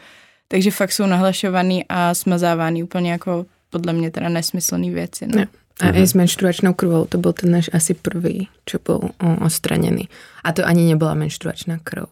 Takže 0.47 0.71
fakt 0.71 0.91
jsou 0.91 1.05
nahlašovaný 1.05 1.85
a 1.89 2.13
smazávaný 2.13 2.83
úplně 2.83 3.11
jako 3.11 3.45
podle 3.73 3.93
mě 3.93 4.11
teda 4.11 4.29
nesmyslný 4.29 4.91
věci. 4.91 5.27
No. 5.27 5.45
A 5.79 5.85
mhm. 5.85 5.95
i 5.95 6.07
s 6.07 6.13
menštruačnou 6.13 6.73
krvou, 6.73 7.05
to 7.05 7.17
byl 7.17 7.33
ten 7.33 7.51
náš 7.51 7.69
asi 7.73 7.93
prvý, 7.93 8.47
čo 8.65 8.79
byl 8.85 8.99
odstraněný. 9.45 10.09
A 10.43 10.51
to 10.51 10.65
ani 10.65 10.89
nebyla 10.89 11.13
menštruačná 11.13 11.79
krv. 11.83 12.05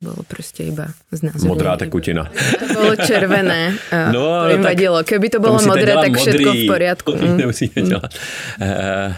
Bylo 0.00 0.16
prostě 0.28 0.62
iba 0.62 0.86
znázornění. 1.12 1.48
Modrá 1.48 1.76
tekutina. 1.76 2.30
To 2.58 2.80
bylo 2.80 2.96
červené, 2.96 3.74
no, 4.12 4.42
to 4.44 4.48
jim 4.48 4.60
no, 4.60 4.68
vadilo. 4.68 5.04
Keby 5.04 5.28
to 5.28 5.40
bylo 5.40 5.62
modré, 5.62 5.94
tak 5.94 6.08
modrý, 6.08 6.20
všechno 6.20 6.52
v 6.52 6.66
poriadku. 6.66 7.12
To 7.12 7.36
nemusíte 7.36 7.80
mm. 7.80 7.88
dělat. 7.88 8.14
Uh, 8.60 9.14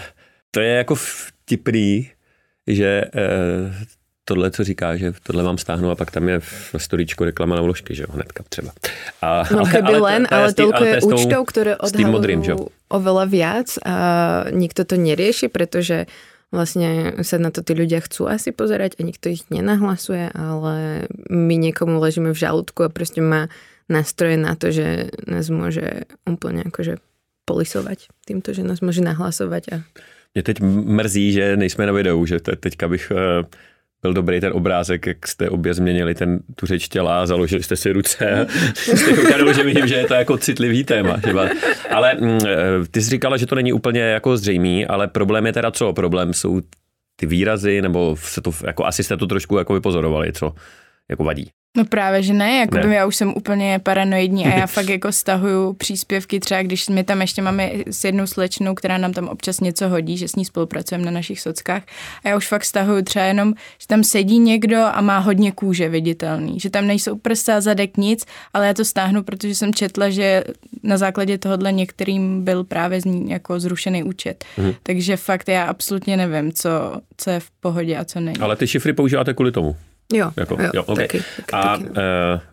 to 0.50 0.60
je 0.60 0.74
jako 0.74 0.94
vtipný, 0.94 2.10
že 2.66 3.04
uh, 3.14 3.74
tohle, 4.30 4.50
co 4.50 4.64
říká, 4.64 4.96
že 4.96 5.12
tohle 5.22 5.42
vám 5.42 5.58
stáhnu 5.58 5.90
a 5.90 5.98
pak 5.98 6.10
tam 6.10 6.28
je 6.28 6.40
v 6.40 6.74
storíčku 6.78 7.24
reklama 7.24 7.58
na 7.58 7.62
vložky, 7.66 7.94
že 7.94 8.06
jo, 8.06 8.14
hnedka 8.14 8.44
třeba. 8.48 8.70
A, 9.22 9.42
no 9.50 9.66
ale, 9.66 9.70
keby 9.70 9.94
ale, 9.94 9.98
len, 9.98 10.22
ale, 10.30 10.42
ale 10.46 10.50
toľko 10.54 10.82
je 10.86 10.94
účtov, 11.02 11.40
ktoré 11.50 11.72
odhalujú 11.74 12.70
oveľa 12.94 13.24
viac 13.26 13.68
a 13.82 13.96
nikto 14.54 14.86
to 14.86 14.94
nerieši, 14.94 15.50
pretože 15.50 16.06
vlastne 16.54 17.18
sa 17.26 17.42
na 17.42 17.50
to 17.50 17.66
tí 17.66 17.74
ľudia 17.74 17.98
chcú 18.06 18.30
asi 18.30 18.54
pozerať 18.54 19.02
a 19.02 19.06
nikto 19.06 19.34
ich 19.34 19.50
nenahlasuje, 19.50 20.30
ale 20.30 21.10
my 21.26 21.54
niekomu 21.58 21.98
ležíme 21.98 22.30
v 22.30 22.38
žalúdku 22.38 22.86
a 22.86 22.94
proste 22.94 23.18
má 23.18 23.50
nástroje 23.90 24.38
na 24.38 24.54
to, 24.54 24.70
že 24.70 25.10
nás 25.26 25.50
môže 25.50 26.06
úplne 26.22 26.70
akože 26.70 27.02
polisovať 27.50 28.14
týmto, 28.30 28.54
že 28.54 28.62
nás 28.62 28.78
môže 28.78 29.02
nahlasovať 29.02 29.64
a 29.74 29.76
mě 30.34 30.42
teď 30.42 30.60
mrzí, 30.60 31.32
že 31.32 31.56
nejsme 31.56 31.86
na 31.86 31.92
videu, 31.92 32.26
že 32.26 32.40
teďka 32.40 32.88
bych 32.88 33.10
eh, 33.10 33.44
byl 34.02 34.12
dobrý 34.12 34.40
ten 34.40 34.52
obrázek, 34.52 35.06
jak 35.06 35.28
jste 35.28 35.50
obě 35.50 35.74
změnili 35.74 36.14
ten, 36.14 36.38
tu 36.54 36.66
řeč 36.66 36.88
těla, 36.88 37.26
založili 37.26 37.62
jste 37.62 37.76
si 37.76 37.92
ruce, 37.92 38.46
jste 38.74 39.10
ukázali, 39.10 39.54
že 39.54 39.64
vidím, 39.64 39.86
že 39.86 39.94
je 39.94 40.06
to 40.06 40.14
jako 40.14 40.38
citlivý 40.38 40.84
téma. 40.84 41.16
Že 41.26 41.34
ale 41.90 42.14
mm, 42.20 42.38
eh, 42.46 42.58
ty 42.90 43.02
jsi 43.02 43.10
říkala, 43.10 43.36
že 43.36 43.46
to 43.46 43.54
není 43.54 43.72
úplně 43.72 44.00
jako 44.00 44.36
zřejmý, 44.36 44.86
ale 44.86 45.08
problém 45.08 45.46
je 45.46 45.52
teda 45.52 45.70
co? 45.70 45.92
Problém 45.92 46.34
jsou 46.34 46.60
ty 47.16 47.26
výrazy, 47.26 47.82
nebo 47.82 48.16
se 48.20 48.40
to, 48.40 48.50
jako 48.66 48.86
asi 48.86 49.04
jste 49.04 49.16
to 49.16 49.26
trošku 49.26 49.58
jako 49.58 49.74
vypozorovali, 49.74 50.32
co 50.32 50.54
jako 51.10 51.24
vadí? 51.24 51.50
No 51.76 51.84
právě, 51.84 52.22
že 52.22 52.32
ne, 52.32 52.58
jako 52.58 52.78
ne. 52.78 52.94
já 52.94 53.06
už 53.06 53.16
jsem 53.16 53.32
úplně 53.36 53.80
paranoidní 53.82 54.46
a 54.46 54.58
já 54.58 54.66
fakt 54.76 54.88
jako 54.88 55.12
stahuju 55.12 55.72
příspěvky, 55.72 56.40
třeba 56.40 56.62
když 56.62 56.88
my 56.88 57.04
tam 57.04 57.20
ještě 57.20 57.42
máme 57.42 57.70
s 57.86 58.04
jednou 58.04 58.26
slečnou, 58.26 58.74
která 58.74 58.98
nám 58.98 59.12
tam 59.12 59.28
občas 59.28 59.60
něco 59.60 59.88
hodí, 59.88 60.16
že 60.16 60.28
s 60.28 60.36
ní 60.36 60.44
spolupracujeme 60.44 61.04
na 61.04 61.10
našich 61.10 61.40
sockách 61.40 61.82
a 62.24 62.28
já 62.28 62.36
už 62.36 62.48
fakt 62.48 62.64
stahuju 62.64 63.02
třeba 63.02 63.24
jenom, 63.24 63.54
že 63.80 63.86
tam 63.86 64.04
sedí 64.04 64.38
někdo 64.38 64.78
a 64.92 65.00
má 65.00 65.18
hodně 65.18 65.52
kůže 65.52 65.88
viditelný, 65.88 66.60
že 66.60 66.70
tam 66.70 66.86
nejsou 66.86 67.16
prsa, 67.16 67.60
zadek, 67.60 67.96
nic, 67.96 68.26
ale 68.54 68.66
já 68.66 68.74
to 68.74 68.84
stáhnu, 68.84 69.22
protože 69.22 69.54
jsem 69.54 69.74
četla, 69.74 70.10
že 70.10 70.44
na 70.82 70.96
základě 70.96 71.38
tohohle 71.38 71.72
některým 71.72 72.44
byl 72.44 72.64
právě 72.64 73.00
z 73.00 73.04
ní 73.04 73.30
jako 73.30 73.60
zrušený 73.60 74.02
účet. 74.02 74.44
Mhm. 74.58 74.74
Takže 74.82 75.16
fakt 75.16 75.48
já 75.48 75.64
absolutně 75.64 76.16
nevím, 76.16 76.52
co, 76.52 76.70
co 77.16 77.30
je 77.30 77.40
v 77.40 77.50
pohodě 77.50 77.96
a 77.96 78.04
co 78.04 78.20
není. 78.20 78.38
Ale 78.38 78.56
ty 78.56 78.66
šifry 78.66 78.92
používáte 78.92 79.34
kvůli 79.34 79.52
tomu? 79.52 79.76
Jo, 80.12 80.30
jako, 80.36 80.56
jo, 80.62 80.70
jo 80.74 80.82
okay. 80.82 81.06
taky, 81.06 81.24
taky, 81.36 81.52
A 81.52 81.76
taky. 81.76 81.88
Uh, 81.88 81.94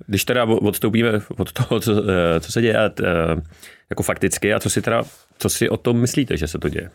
když 0.08 0.26
teda 0.26 0.44
odstoupíme 0.44 1.22
od 1.38 1.52
toho, 1.52 1.80
co, 1.80 1.92
uh, 1.92 2.08
co 2.40 2.52
se 2.52 2.62
děje 2.62 2.76
uh, 2.76 3.42
jako 3.90 4.04
fakticky 4.04 4.54
a 4.54 4.60
co 4.60 4.70
si 4.70 4.82
teda, 4.82 5.04
co 5.38 5.50
si 5.50 5.70
o 5.70 5.78
tom 5.78 6.00
myslíte, 6.00 6.38
že 6.38 6.48
se 6.48 6.58
to 6.58 6.70
děje? 6.70 6.90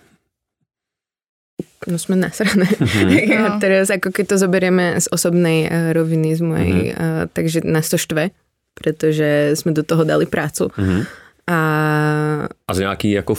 No 1.86 1.98
jsme 1.98 2.16
nasrané. 2.16 2.64
Mm-hmm. 2.64 3.38
no. 3.42 3.60
Teraz 3.60 3.90
ako 3.90 4.14
keď 4.14 4.26
to 4.28 4.36
zoberieme 4.38 4.94
z 5.02 5.10
osobnej 5.10 5.66
uh, 5.66 5.90
roviny 5.92 6.30
z 6.38 6.40
mojej, 6.40 6.94
mm-hmm. 6.94 7.26
uh, 7.26 7.26
takže 7.32 7.60
nás 7.66 7.90
to 7.90 7.98
štve, 7.98 8.30
protože 8.74 9.50
jsme 9.54 9.72
do 9.72 9.82
toho 9.82 10.04
dali 10.04 10.26
prácu. 10.26 10.70
Mm-hmm. 10.78 11.02
A... 11.46 11.58
a 12.68 12.74
z 12.74 12.78
nějaký 12.78 13.10
jako 13.10 13.34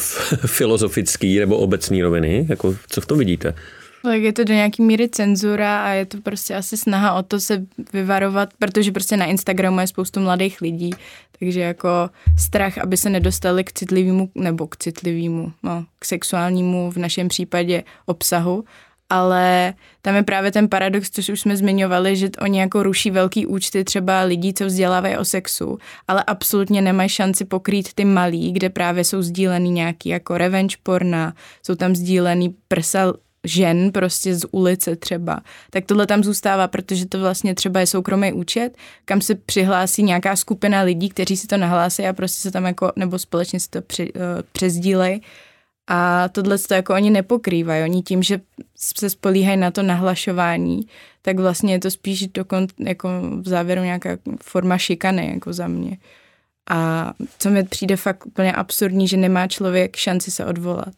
filozofický 0.46 1.40
nebo 1.40 1.58
obecný 1.58 2.04
roviny, 2.04 2.46
jako 2.50 2.76
co 2.88 3.02
v 3.02 3.06
tom 3.06 3.18
vidíte? 3.18 3.56
Tak 4.04 4.22
je 4.22 4.34
to 4.34 4.44
do 4.44 4.54
nějaký 4.54 4.84
míry 4.84 5.10
cenzura 5.10 5.84
a 5.84 5.90
je 5.90 6.06
to 6.06 6.18
prostě 6.22 6.56
asi 6.56 6.78
snaha 6.78 7.14
o 7.14 7.24
to 7.24 7.40
se 7.40 7.66
vyvarovat, 7.94 8.50
protože 8.60 8.92
prostě 8.92 9.18
na 9.18 9.26
Instagramu 9.26 9.80
je 9.80 9.88
spoustu 9.88 10.20
mladých 10.20 10.62
lidí, 10.62 10.92
takže 11.40 11.60
jako 11.60 11.90
strach, 12.40 12.78
aby 12.78 12.98
se 12.98 13.10
nedostali 13.10 13.64
k 13.64 13.74
citlivému, 13.74 14.30
nebo 14.36 14.68
k 14.68 14.78
citlivému, 14.78 15.52
no, 15.64 15.86
k 16.00 16.06
sexuálnímu 16.06 16.92
v 16.92 16.98
našem 16.98 17.28
případě 17.28 17.84
obsahu, 18.06 18.64
ale 19.10 19.74
tam 20.02 20.16
je 20.16 20.24
právě 20.24 20.52
ten 20.52 20.70
paradox, 20.70 21.10
což 21.10 21.30
už 21.30 21.40
jsme 21.40 21.58
zmiňovali, 21.58 22.16
že 22.16 22.30
oni 22.42 22.60
jako 22.60 22.84
ruší 22.84 23.12
velký 23.12 23.48
účty 23.48 23.84
třeba 23.84 24.22
lidí, 24.22 24.54
co 24.54 24.66
vzdělávají 24.66 25.18
o 25.18 25.26
sexu, 25.26 25.78
ale 26.08 26.24
absolutně 26.28 26.82
nemají 26.82 27.10
šanci 27.10 27.46
pokrýt 27.46 27.94
ty 27.94 28.06
malí, 28.06 28.52
kde 28.52 28.70
právě 28.70 29.04
jsou 29.04 29.22
sdílený 29.22 29.72
nějaký 29.72 30.10
jako 30.10 30.38
revenge 30.38 30.76
porna, 30.84 31.34
jsou 31.64 31.76
tam 31.76 31.96
sdílený 31.96 32.56
prsa 32.68 33.14
žen 33.44 33.92
prostě 33.92 34.36
z 34.36 34.46
ulice 34.52 34.96
třeba, 34.96 35.42
tak 35.70 35.86
tohle 35.86 36.08
tam 36.08 36.24
zůstává, 36.24 36.68
protože 36.68 37.06
to 37.06 37.20
vlastně 37.20 37.56
třeba 37.56 37.80
je 37.80 37.88
soukromý 37.88 38.34
účet, 38.34 38.78
kam 39.06 39.22
se 39.22 39.36
přihlásí 39.36 40.04
nějaká 40.04 40.36
skupina 40.36 40.82
lidí, 40.82 41.10
kteří 41.10 41.38
si 41.38 41.48
to 41.48 41.58
nahlásí 41.58 42.08
a 42.08 42.14
prostě 42.14 42.42
se 42.42 42.52
tam 42.52 42.66
jako, 42.66 42.92
nebo 42.96 43.20
společně 43.20 43.60
si 43.60 43.70
to 43.70 43.82
při, 43.82 44.14
uh, 44.14 44.22
přezdílej. 44.52 45.22
A 45.88 46.30
tohle 46.30 46.58
to 46.58 46.74
jako 46.74 46.94
oni 46.94 47.10
nepokrývají. 47.10 47.84
Oni 47.84 48.02
tím, 48.02 48.24
že 48.24 48.42
se 48.76 49.10
spolíhají 49.10 49.58
na 49.58 49.72
to 49.72 49.84
nahlašování, 49.84 50.82
tak 51.22 51.40
vlastně 51.40 51.74
je 51.74 51.80
to 51.80 51.92
spíš 51.92 52.28
dokon, 52.28 52.68
jako 52.80 53.10
v 53.42 53.48
závěru 53.48 53.82
nějaká 53.82 54.18
forma 54.42 54.78
šikany, 54.78 55.32
jako 55.34 55.54
za 55.54 55.68
mě. 55.68 55.98
A 56.70 57.14
co 57.40 57.50
mi 57.50 57.64
přijde 57.64 57.96
fakt 57.96 58.26
úplně 58.26 58.54
absurdní, 58.54 59.08
že 59.08 59.18
nemá 59.18 59.48
člověk 59.48 59.96
šanci 59.96 60.32
se 60.32 60.46
odvolat. 60.46 60.94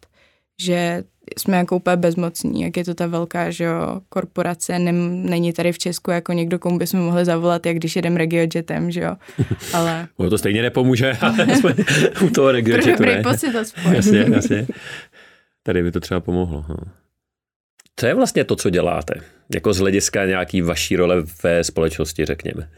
Že 0.61 1.03
jsme 1.37 1.57
jako 1.57 1.75
úplně 1.75 1.97
bezmocní, 1.97 2.61
jak 2.61 2.77
je 2.77 2.85
to 2.85 2.93
ta 2.93 3.07
velká 3.07 3.51
že 3.51 3.63
jo, 3.63 4.01
korporace, 4.09 4.79
Nem, 4.79 5.25
není 5.25 5.53
tady 5.53 5.71
v 5.71 5.77
Česku 5.77 6.11
jako 6.11 6.33
někdo, 6.33 6.59
komu 6.59 6.77
bychom 6.77 6.99
mohli 6.99 7.25
zavolat, 7.25 7.65
jak 7.65 7.75
když 7.75 7.95
jedem 7.95 8.15
regiojetem, 8.15 8.91
že 8.91 9.01
jo, 9.01 9.15
ale... 9.73 10.07
No 10.19 10.29
to 10.29 10.37
stejně 10.37 10.61
nepomůže, 10.61 11.13
ale 11.21 11.55
jsme 11.55 11.75
u 12.21 12.29
toho 12.29 12.51
regiojetu, 12.51 13.03
ne? 13.03 13.23
pocit 13.23 13.55
aspoň. 13.55 13.93
Jasně, 13.93 14.25
jasně. 14.33 14.67
Tady 15.63 15.83
by 15.83 15.91
to 15.91 15.99
třeba 15.99 16.19
pomohlo. 16.19 16.65
No. 16.69 16.75
Co 17.95 18.05
je 18.05 18.13
vlastně 18.13 18.43
to, 18.43 18.55
co 18.55 18.69
děláte? 18.69 19.13
Jako 19.55 19.73
z 19.73 19.77
hlediska 19.77 20.25
nějaký 20.25 20.61
vaší 20.61 20.95
role 20.95 21.23
ve 21.43 21.63
společnosti, 21.63 22.25
řekněme. 22.25 22.69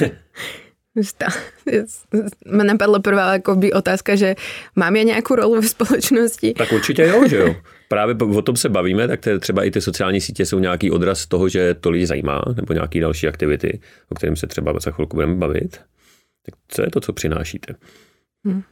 Mne 2.46 2.64
napadla 2.64 2.98
prvá 2.98 3.38
by 3.54 3.72
otázka, 3.72 4.16
že 4.16 4.34
mám 4.76 4.96
já 4.96 5.02
nějakou 5.02 5.34
rolu 5.34 5.60
ve 5.60 5.68
společnosti? 5.68 6.54
Tak 6.58 6.72
určitě 6.72 7.02
jo, 7.02 7.28
že 7.28 7.36
jo. 7.36 7.56
Právě 7.88 8.14
o 8.14 8.42
tom 8.42 8.56
se 8.56 8.68
bavíme, 8.68 9.08
tak 9.08 9.20
třeba 9.40 9.64
i 9.64 9.70
ty 9.70 9.80
sociální 9.80 10.20
sítě 10.20 10.46
jsou 10.46 10.58
nějaký 10.58 10.90
odraz 10.90 11.26
toho, 11.26 11.48
že 11.48 11.74
to 11.74 11.90
lidi 11.90 12.06
zajímá, 12.06 12.42
nebo 12.56 12.72
nějaký 12.72 13.00
další 13.00 13.28
aktivity, 13.28 13.80
o 14.08 14.14
kterým 14.14 14.36
se 14.36 14.46
třeba 14.46 14.80
za 14.80 14.90
chvilku 14.90 15.16
budeme 15.16 15.34
bavit. 15.34 15.80
Tak 16.46 16.54
co 16.68 16.82
je 16.82 16.90
to, 16.90 17.00
co 17.00 17.12
přinášíte? 17.12 17.74
Hmm. 18.44 18.62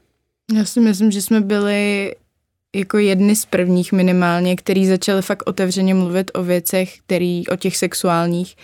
Já 0.55 0.65
si 0.65 0.81
myslím, 0.81 1.11
že 1.11 1.23
jsme 1.23 1.41
byli 1.41 2.15
jako 2.77 2.99
jedny 2.99 3.37
z 3.37 3.45
prvních 3.47 3.93
minimálně, 3.93 4.57
který 4.57 4.87
začali 4.87 5.23
fakt 5.23 5.43
otevřeně 5.47 5.95
mluvit 5.95 6.31
o 6.35 6.43
věcech, 6.43 6.99
který, 6.99 7.49
o 7.49 7.57
těch 7.57 7.77
sexuálních, 7.77 8.57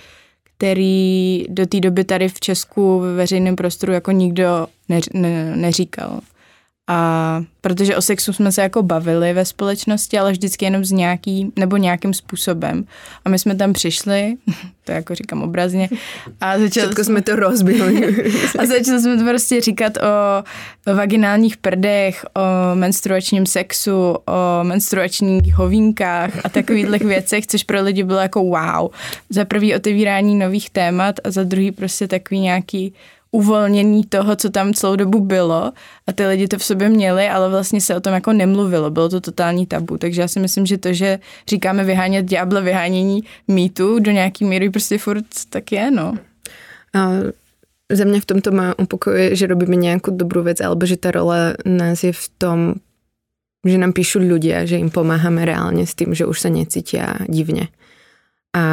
který 0.59 1.45
do 1.49 1.67
té 1.67 1.81
doby 1.81 2.05
tady 2.05 2.29
v 2.29 2.41
Česku 2.41 3.01
ve 3.01 3.15
veřejném 3.15 3.57
prostoru 3.57 3.93
jako 3.93 4.11
nikdo 4.11 4.67
ne, 4.89 5.01
ne, 5.15 5.57
neříkal. 5.57 6.21
A 6.89 7.43
protože 7.61 7.97
o 7.97 8.03
sexu 8.03 8.33
jsme 8.33 8.53
se 8.53 8.63
jako 8.63 8.83
bavili 8.83 9.33
ve 9.33 9.45
společnosti, 9.45 10.19
ale 10.19 10.33
vždycky 10.33 10.65
jenom 10.65 10.85
z 10.85 10.93
nějaký, 10.93 11.53
nebo 11.57 11.77
nějakým 11.77 12.15
způsobem. 12.15 12.85
A 13.25 13.29
my 13.29 13.39
jsme 13.39 13.55
tam 13.55 13.73
přišli, 13.73 14.37
to 14.85 14.93
jako 14.93 15.15
říkám 15.15 15.43
obrazně, 15.43 15.89
a 16.41 16.59
začali 16.59 16.95
jsme, 16.95 17.05
jsme 17.05 17.23
to 17.23 17.37
rozbili. 17.37 18.17
a 18.59 18.67
začali 18.67 19.01
jsme 19.01 19.17
to 19.17 19.25
prostě 19.25 19.61
říkat 19.61 19.97
o, 19.97 20.45
o 20.93 20.95
vaginálních 20.95 21.57
prdech, 21.57 22.27
o 22.37 22.75
menstruačním 22.75 23.47
sexu, 23.47 24.17
o 24.27 24.65
menstruačních 24.65 25.55
hovínkách 25.55 26.31
a 26.45 26.49
takových 26.49 26.87
věcech, 27.05 27.47
což 27.47 27.65
pro 27.65 27.83
lidi 27.83 28.03
bylo 28.03 28.19
jako 28.19 28.43
wow. 28.43 28.91
Za 29.31 29.45
prvý 29.45 29.75
otevírání 29.75 30.35
nových 30.35 30.71
témat 30.71 31.15
a 31.25 31.31
za 31.31 31.43
druhý 31.43 31.73
prostě 31.73 32.09
takový 32.09 32.41
nějaký 32.41 32.95
uvolnění 33.37 34.05
toho, 34.09 34.37
co 34.37 34.51
tam 34.51 34.75
celou 34.75 34.97
dobu 34.97 35.21
bylo. 35.21 35.73
A 36.07 36.13
ty 36.13 36.27
lidi 36.27 36.49
to 36.49 36.59
v 36.59 36.65
sobě 36.65 36.89
měli, 36.89 37.29
ale 37.29 37.49
vlastně 37.49 37.81
se 37.81 37.97
o 37.97 38.01
tom 38.01 38.15
jako 38.15 38.33
nemluvilo, 38.33 38.91
bylo 38.91 39.09
to 39.09 39.21
totální 39.21 39.67
tabu, 39.67 39.99
takže 39.99 40.21
já 40.21 40.29
si 40.29 40.41
myslím, 40.41 40.67
že 40.67 40.79
to, 40.79 40.93
že 40.93 41.19
říkáme 41.49 41.85
vyhánět 41.85 42.25
ďábla 42.27 42.61
vyhánění 42.61 43.25
mýtu 43.49 43.99
do 43.99 44.11
nějaký 44.11 44.45
míry 44.45 44.71
prostě 44.71 44.99
furt 44.99 45.25
tak 45.51 45.73
je, 45.73 45.91
no. 45.91 46.15
A 46.95 47.11
za 47.93 48.05
mě 48.05 48.21
v 48.21 48.25
tomto 48.25 48.51
má 48.51 48.79
upokojuje, 48.79 49.37
že 49.37 49.47
robíme 49.47 49.77
nějakou 49.77 50.17
dobrou 50.17 50.43
věc, 50.43 50.61
alebo 50.61 50.87
že 50.87 50.97
ta 50.97 51.11
role 51.11 51.57
nás 51.65 52.05
je 52.05 52.13
v 52.13 52.29
tom, 52.39 52.75
že 53.67 53.79
nám 53.79 53.93
píšu 53.93 54.23
ľudia, 54.23 54.63
že 54.63 54.79
im 54.79 54.95
pomáhame 54.95 55.43
reálne 55.43 55.83
s 55.83 55.99
tým, 55.99 56.15
že 56.15 56.23
už 56.23 56.39
sa 56.39 56.51
necítia 56.55 57.19
divne 57.27 57.69
a 58.57 58.65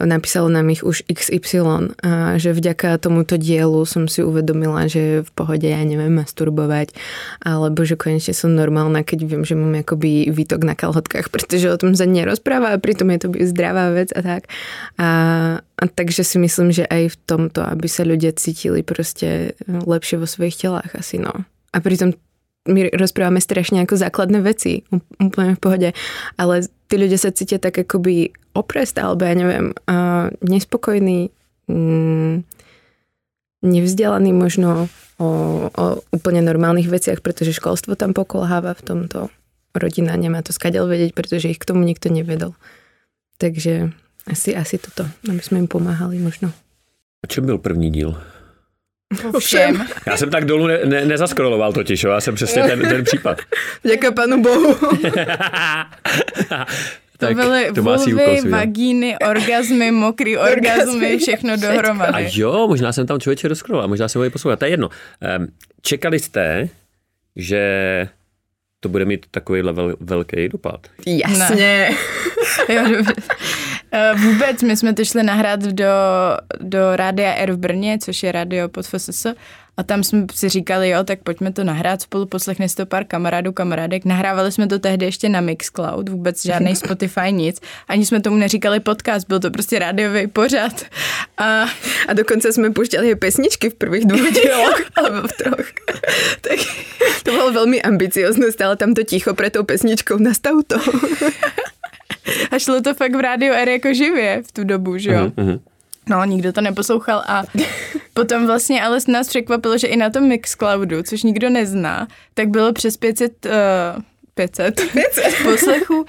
napísalo 0.00 0.48
nám 0.48 0.72
ich 0.72 0.80
už 0.80 1.04
XY 1.04 1.92
a 2.00 2.40
že 2.40 2.56
vďaka 2.56 2.96
tomuto 2.96 3.36
dielu 3.36 3.84
som 3.84 4.08
si 4.08 4.24
uvedomila, 4.24 4.88
že 4.88 5.28
v 5.28 5.30
pohode 5.36 5.68
ja 5.68 5.76
neviem 5.84 6.16
masturbovať 6.16 6.96
alebo 7.44 7.84
že 7.84 8.00
konečne 8.00 8.32
som 8.32 8.56
normálna, 8.56 9.04
keď 9.04 9.28
viem, 9.28 9.44
že 9.44 9.52
mám 9.52 9.76
akoby 9.76 10.32
výtok 10.32 10.64
na 10.64 10.72
kalhotkách, 10.72 11.28
pretože 11.28 11.68
o 11.68 11.76
tom 11.76 11.92
sa 11.92 12.08
nerozpráva 12.08 12.72
a 12.72 12.80
pritom 12.80 13.12
je 13.12 13.18
to 13.20 13.28
zdravá 13.52 13.92
vec 13.92 14.08
a 14.16 14.24
tak. 14.24 14.48
A, 14.96 15.08
a 15.60 15.84
takže 15.84 16.24
si 16.24 16.40
myslím, 16.40 16.72
že 16.72 16.88
aj 16.88 17.12
v 17.12 17.16
tomto, 17.28 17.60
aby 17.60 17.92
sa 17.92 18.08
ľudia 18.08 18.32
cítili 18.32 18.80
proste 18.80 19.52
lepšie 19.68 20.16
vo 20.16 20.24
svojich 20.24 20.64
telách 20.64 20.96
asi 20.96 21.20
no. 21.20 21.44
A 21.76 21.84
pritom 21.84 22.16
my 22.66 22.90
rozprávame 22.96 23.38
strašne 23.38 23.84
ako 23.84 24.00
základné 24.00 24.40
veci, 24.42 24.82
úplne 25.20 25.54
v 25.54 25.60
pohode, 25.60 25.88
ale 26.40 26.66
tí 26.86 26.94
ľudia 26.96 27.18
sa 27.18 27.34
cítia 27.34 27.58
tak 27.58 27.78
akoby 27.78 28.32
oprest, 28.54 28.96
alebo 28.98 29.26
ja 29.26 29.34
neviem, 29.36 29.74
uh, 29.86 30.32
nespokojný, 30.40 31.28
mm, 31.68 32.46
nevzdelaný 33.66 34.30
možno 34.32 34.88
o, 35.18 35.28
o 35.68 35.84
úplne 36.12 36.40
normálnych 36.40 36.88
veciach, 36.88 37.20
pretože 37.20 37.56
školstvo 37.56 37.98
tam 37.98 38.14
pokolháva 38.14 38.76
v 38.76 38.82
tomto. 38.82 39.18
Rodina 39.76 40.16
nemá 40.16 40.40
to 40.40 40.56
skadiaľ 40.56 40.88
vedieť, 40.88 41.12
pretože 41.12 41.52
ich 41.52 41.60
k 41.60 41.68
tomu 41.68 41.84
nikto 41.84 42.08
nevedol. 42.08 42.56
Takže 43.36 43.92
asi, 44.24 44.56
asi 44.56 44.80
toto, 44.80 45.04
aby 45.28 45.40
jsme 45.40 45.58
jim 45.58 45.68
pomáhali 45.68 46.18
možno. 46.18 46.52
A 47.24 47.26
čem 47.26 47.46
byl 47.46 47.58
první 47.58 47.90
díl? 47.90 48.16
Všem. 49.38 49.86
Já 50.06 50.16
jsem 50.16 50.30
tak 50.30 50.44
dolů 50.44 50.66
ne, 50.66 50.78
ne, 50.84 51.04
nezaskroloval 51.04 51.72
totiž, 51.72 52.04
jo? 52.04 52.10
já 52.10 52.20
jsem 52.20 52.34
přesně 52.34 52.62
ten, 52.62 52.80
ten 52.80 53.04
případ. 53.04 53.38
Děkuji 53.82 54.12
panu 54.12 54.42
bohu. 54.42 54.76
To 57.18 57.26
tak 57.26 57.36
byly 57.36 57.72
to 57.74 57.82
vulvy, 57.82 58.40
vagíny, 58.50 59.16
orgazmy, 59.18 59.90
mokrý 59.90 60.36
orgazmy, 60.52 61.18
všechno 61.18 61.56
dohromady. 61.56 62.12
A 62.12 62.30
jo, 62.32 62.66
možná 62.68 62.92
jsem 62.92 63.06
tam 63.06 63.20
člověče 63.20 63.48
rozkroloval, 63.48 63.88
možná 63.88 64.08
jsem 64.08 64.22
ho 64.22 64.30
poslouchal. 64.30 64.56
To 64.56 64.64
je 64.64 64.70
jedno. 64.70 64.88
Čekali 65.82 66.18
jste, 66.18 66.68
že 67.36 67.62
to 68.80 68.88
bude 68.88 69.04
mít 69.04 69.26
takový 69.30 69.62
level 69.62 69.96
velký 70.00 70.48
dopad? 70.48 70.86
Jasně. 71.06 71.90
jo, 72.68 72.82
vůbec, 74.16 74.62
my 74.62 74.76
jsme 74.76 74.94
to 74.94 75.04
šli 75.04 75.22
nahrát 75.22 75.60
do, 75.60 75.84
do 76.60 76.96
Rádia 76.96 77.34
R 77.34 77.52
v 77.52 77.56
Brně, 77.56 77.98
což 77.98 78.22
je 78.22 78.32
rádio 78.32 78.68
pod 78.68 78.86
FSS, 78.86 79.26
a 79.76 79.82
tam 79.82 80.04
jsme 80.04 80.26
si 80.34 80.48
říkali, 80.48 80.88
jo, 80.88 81.04
tak 81.04 81.18
pojďme 81.22 81.52
to 81.52 81.64
nahrát 81.64 82.02
spolu, 82.02 82.26
poslechne 82.26 82.68
si 82.68 82.76
to 82.76 82.86
pár 82.86 83.04
kamarádů, 83.04 83.52
kamarádek. 83.52 84.04
Nahrávali 84.04 84.52
jsme 84.52 84.66
to 84.66 84.78
tehdy 84.78 85.06
ještě 85.06 85.28
na 85.28 85.40
Mixcloud, 85.40 86.08
vůbec 86.08 86.44
žádný 86.44 86.76
Spotify, 86.86 87.32
nic. 87.32 87.60
Ani 87.88 88.06
jsme 88.06 88.20
tomu 88.20 88.36
neříkali 88.36 88.80
podcast, 88.80 89.28
byl 89.28 89.40
to 89.40 89.50
prostě 89.50 89.78
rádiový 89.78 90.26
pořad. 90.26 90.82
A, 91.38 91.66
a 92.08 92.12
dokonce 92.12 92.52
jsme 92.52 92.70
puštěli 92.70 93.14
pesničky 93.14 93.70
v 93.70 93.74
prvních 93.74 94.04
dvou 94.04 94.30
dílech, 94.30 94.90
alebo 94.96 95.28
v 95.28 95.32
troch. 95.32 95.66
tak 96.40 96.58
to 97.22 97.30
bylo 97.30 97.52
velmi 97.52 97.82
ambiciozné, 97.82 98.52
stále 98.52 98.76
tam 98.76 98.94
to 98.94 99.02
ticho 99.02 99.34
pre 99.34 99.50
tou 99.50 99.62
pesničkou, 99.62 100.18
nastav 100.18 100.54
to. 100.66 100.76
A 102.50 102.58
šlo 102.58 102.80
to 102.80 102.94
fakt 102.94 103.14
v 103.14 103.20
rádiu 103.20 103.52
R 103.52 103.68
jako 103.68 103.94
živě 103.94 104.42
v 104.42 104.52
tu 104.52 104.64
dobu, 104.64 104.98
že 104.98 105.12
jo? 105.12 105.26
Mm-hmm. 105.26 105.60
No, 106.08 106.24
nikdo 106.24 106.52
to 106.52 106.60
neposlouchal 106.60 107.24
a 107.26 107.44
potom 108.14 108.46
vlastně 108.46 108.82
ale 108.82 108.98
nás 109.08 109.28
překvapilo, 109.28 109.78
že 109.78 109.86
i 109.86 109.96
na 109.96 110.10
tom 110.10 110.28
Mixcloudu, 110.28 111.02
což 111.02 111.22
nikdo 111.22 111.50
nezná, 111.50 112.08
tak 112.34 112.48
bylo 112.48 112.72
přes 112.72 112.96
500, 112.96 113.46
uh, 113.46 113.52
500, 114.34 114.80
500. 114.92 115.24
poslechů 115.42 116.06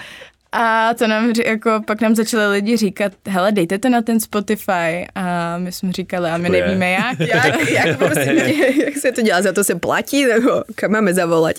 a 0.52 0.94
to 0.94 1.08
nám 1.08 1.34
jako, 1.46 1.82
pak 1.86 2.02
nám 2.02 2.16
začali 2.16 2.48
lidi 2.48 2.78
říkat, 2.78 3.12
hele, 3.28 3.52
dejte 3.52 3.78
to 3.78 3.90
na 3.90 4.02
ten 4.02 4.20
Spotify. 4.20 5.08
A 5.16 5.58
my 5.58 5.72
jsme 5.72 5.92
říkali, 5.92 6.30
a 6.30 6.38
my 6.38 6.50
nevíme 6.50 6.92
jak. 6.92 7.20
jak, 7.20 7.70
jak, 7.70 7.98
prostě, 8.06 8.54
jak 8.86 8.98
se 8.98 9.12
to 9.12 9.22
dělá, 9.22 9.42
za 9.42 9.54
to 9.54 9.64
se 9.64 9.76
platí, 9.76 10.26
nebo 10.26 10.64
kam 10.76 10.92
máme 10.92 11.14
zavolat. 11.14 11.56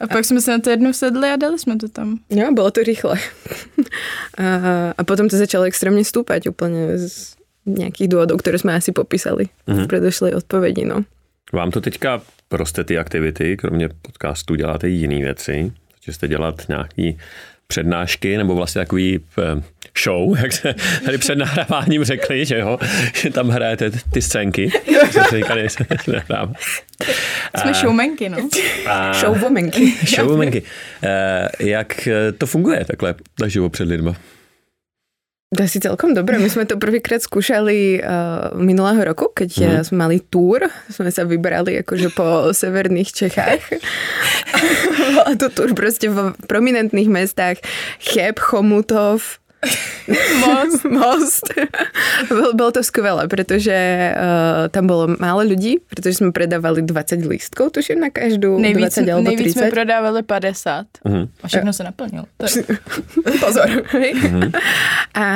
A 0.00 0.06
pak 0.06 0.24
jsme 0.24 0.40
se 0.40 0.50
na 0.50 0.58
to 0.58 0.70
jednou 0.70 0.92
sedli 0.92 1.30
a 1.30 1.36
dali 1.36 1.58
jsme 1.58 1.76
to 1.76 1.88
tam. 1.88 2.18
Jo, 2.30 2.52
bylo 2.52 2.70
to 2.70 2.82
rychle. 2.82 3.18
a, 4.38 4.44
a 4.98 5.04
potom 5.04 5.28
to 5.28 5.36
začalo 5.36 5.64
extrémně 5.64 6.04
stúpať 6.04 6.48
úplně 6.48 6.98
z 6.98 7.34
nějakých 7.66 8.08
důvodů, 8.08 8.36
které 8.36 8.58
jsme 8.58 8.74
asi 8.74 8.92
popísali 8.92 9.44
mm-hmm. 9.44 9.84
v 9.84 9.86
predošlej 9.86 10.34
odpovědi. 10.34 10.84
No. 10.84 11.04
Vám 11.52 11.70
to 11.70 11.80
teďka 11.80 12.20
roste 12.50 12.84
ty 12.84 12.98
aktivity, 12.98 13.56
kromě 13.56 13.88
podcastu 14.02 14.54
děláte 14.54 14.88
jiné 14.88 15.24
věci, 15.24 15.72
jste 16.12 16.28
dělat 16.28 16.68
nějaký 16.68 17.18
přednášky, 17.66 18.36
nebo 18.36 18.54
vlastně 18.54 18.78
takový 18.78 19.20
eh, 19.38 19.62
show, 20.04 20.38
jak 20.42 20.52
se 20.52 20.74
tady 21.04 21.18
před 21.18 21.38
nahráváním 21.38 22.04
řekli, 22.04 22.44
že 22.44 22.58
jo, 22.58 22.78
že 23.14 23.30
tam 23.30 23.48
hrajete 23.48 23.90
ty 23.90 24.22
scénky. 24.22 24.70
se 25.10 25.36
říkali, 25.36 25.68
se 25.68 25.86
Jsme 27.56 27.74
showmenky, 27.74 28.28
no. 28.28 28.48
Showwomenky. 29.12 29.94
Showwomenky. 30.06 30.62
Eh, 31.02 31.48
jak 31.60 32.08
to 32.38 32.46
funguje 32.46 32.84
takhle 32.84 33.14
naživo 33.40 33.68
před 33.68 33.88
lidma? 33.88 34.16
To 35.54 35.62
je 35.62 35.70
si 35.70 35.78
celkom 35.78 36.18
dobré. 36.18 36.34
My 36.42 36.50
sme 36.50 36.66
to 36.66 36.74
prvýkrát 36.74 37.22
skúšali 37.22 38.02
uh, 38.02 38.50
minulého 38.58 38.98
roku, 39.06 39.30
keď 39.30 39.50
mm. 39.54 39.82
sme 39.86 39.96
mali 40.02 40.18
túr. 40.18 40.66
Sme 40.90 41.14
sa 41.14 41.22
vybrali 41.22 41.78
akože 41.86 42.10
po 42.10 42.50
severných 42.50 43.14
Čechách. 43.14 43.62
Bola 45.14 45.38
to 45.38 45.54
túr 45.54 45.70
proste 45.78 46.10
v 46.10 46.34
prominentných 46.50 47.06
mestách. 47.06 47.62
Cheb, 48.02 48.42
Chomutov, 48.42 49.43
Most. 50.40 50.84
Most. 51.00 51.46
Bolo 52.54 52.70
to 52.72 52.82
skvelé, 52.84 53.28
pretože 53.28 53.72
uh, 54.12 54.68
tam 54.68 54.84
bolo 54.86 55.16
málo 55.16 55.44
ľudí, 55.44 55.80
pretože 55.88 56.20
sme 56.20 56.30
predávali 56.32 56.84
20 56.84 57.24
lístkov, 57.24 57.72
tuším 57.72 58.04
na 58.04 58.10
každú, 58.12 58.60
nejvíc, 58.60 59.00
20 59.00 59.08
alebo 59.08 59.28
30. 59.28 59.36
Nejvíc 59.36 59.52
jsme 59.56 59.70
prodávali 59.70 60.22
50 60.22 60.86
uh-huh. 61.04 61.28
a 61.42 61.48
všechno 61.48 61.72
se 61.72 61.84
naplnilo. 61.84 62.24
Pozor. 63.40 63.68
Uh-huh. 63.68 64.52
A 65.14 65.26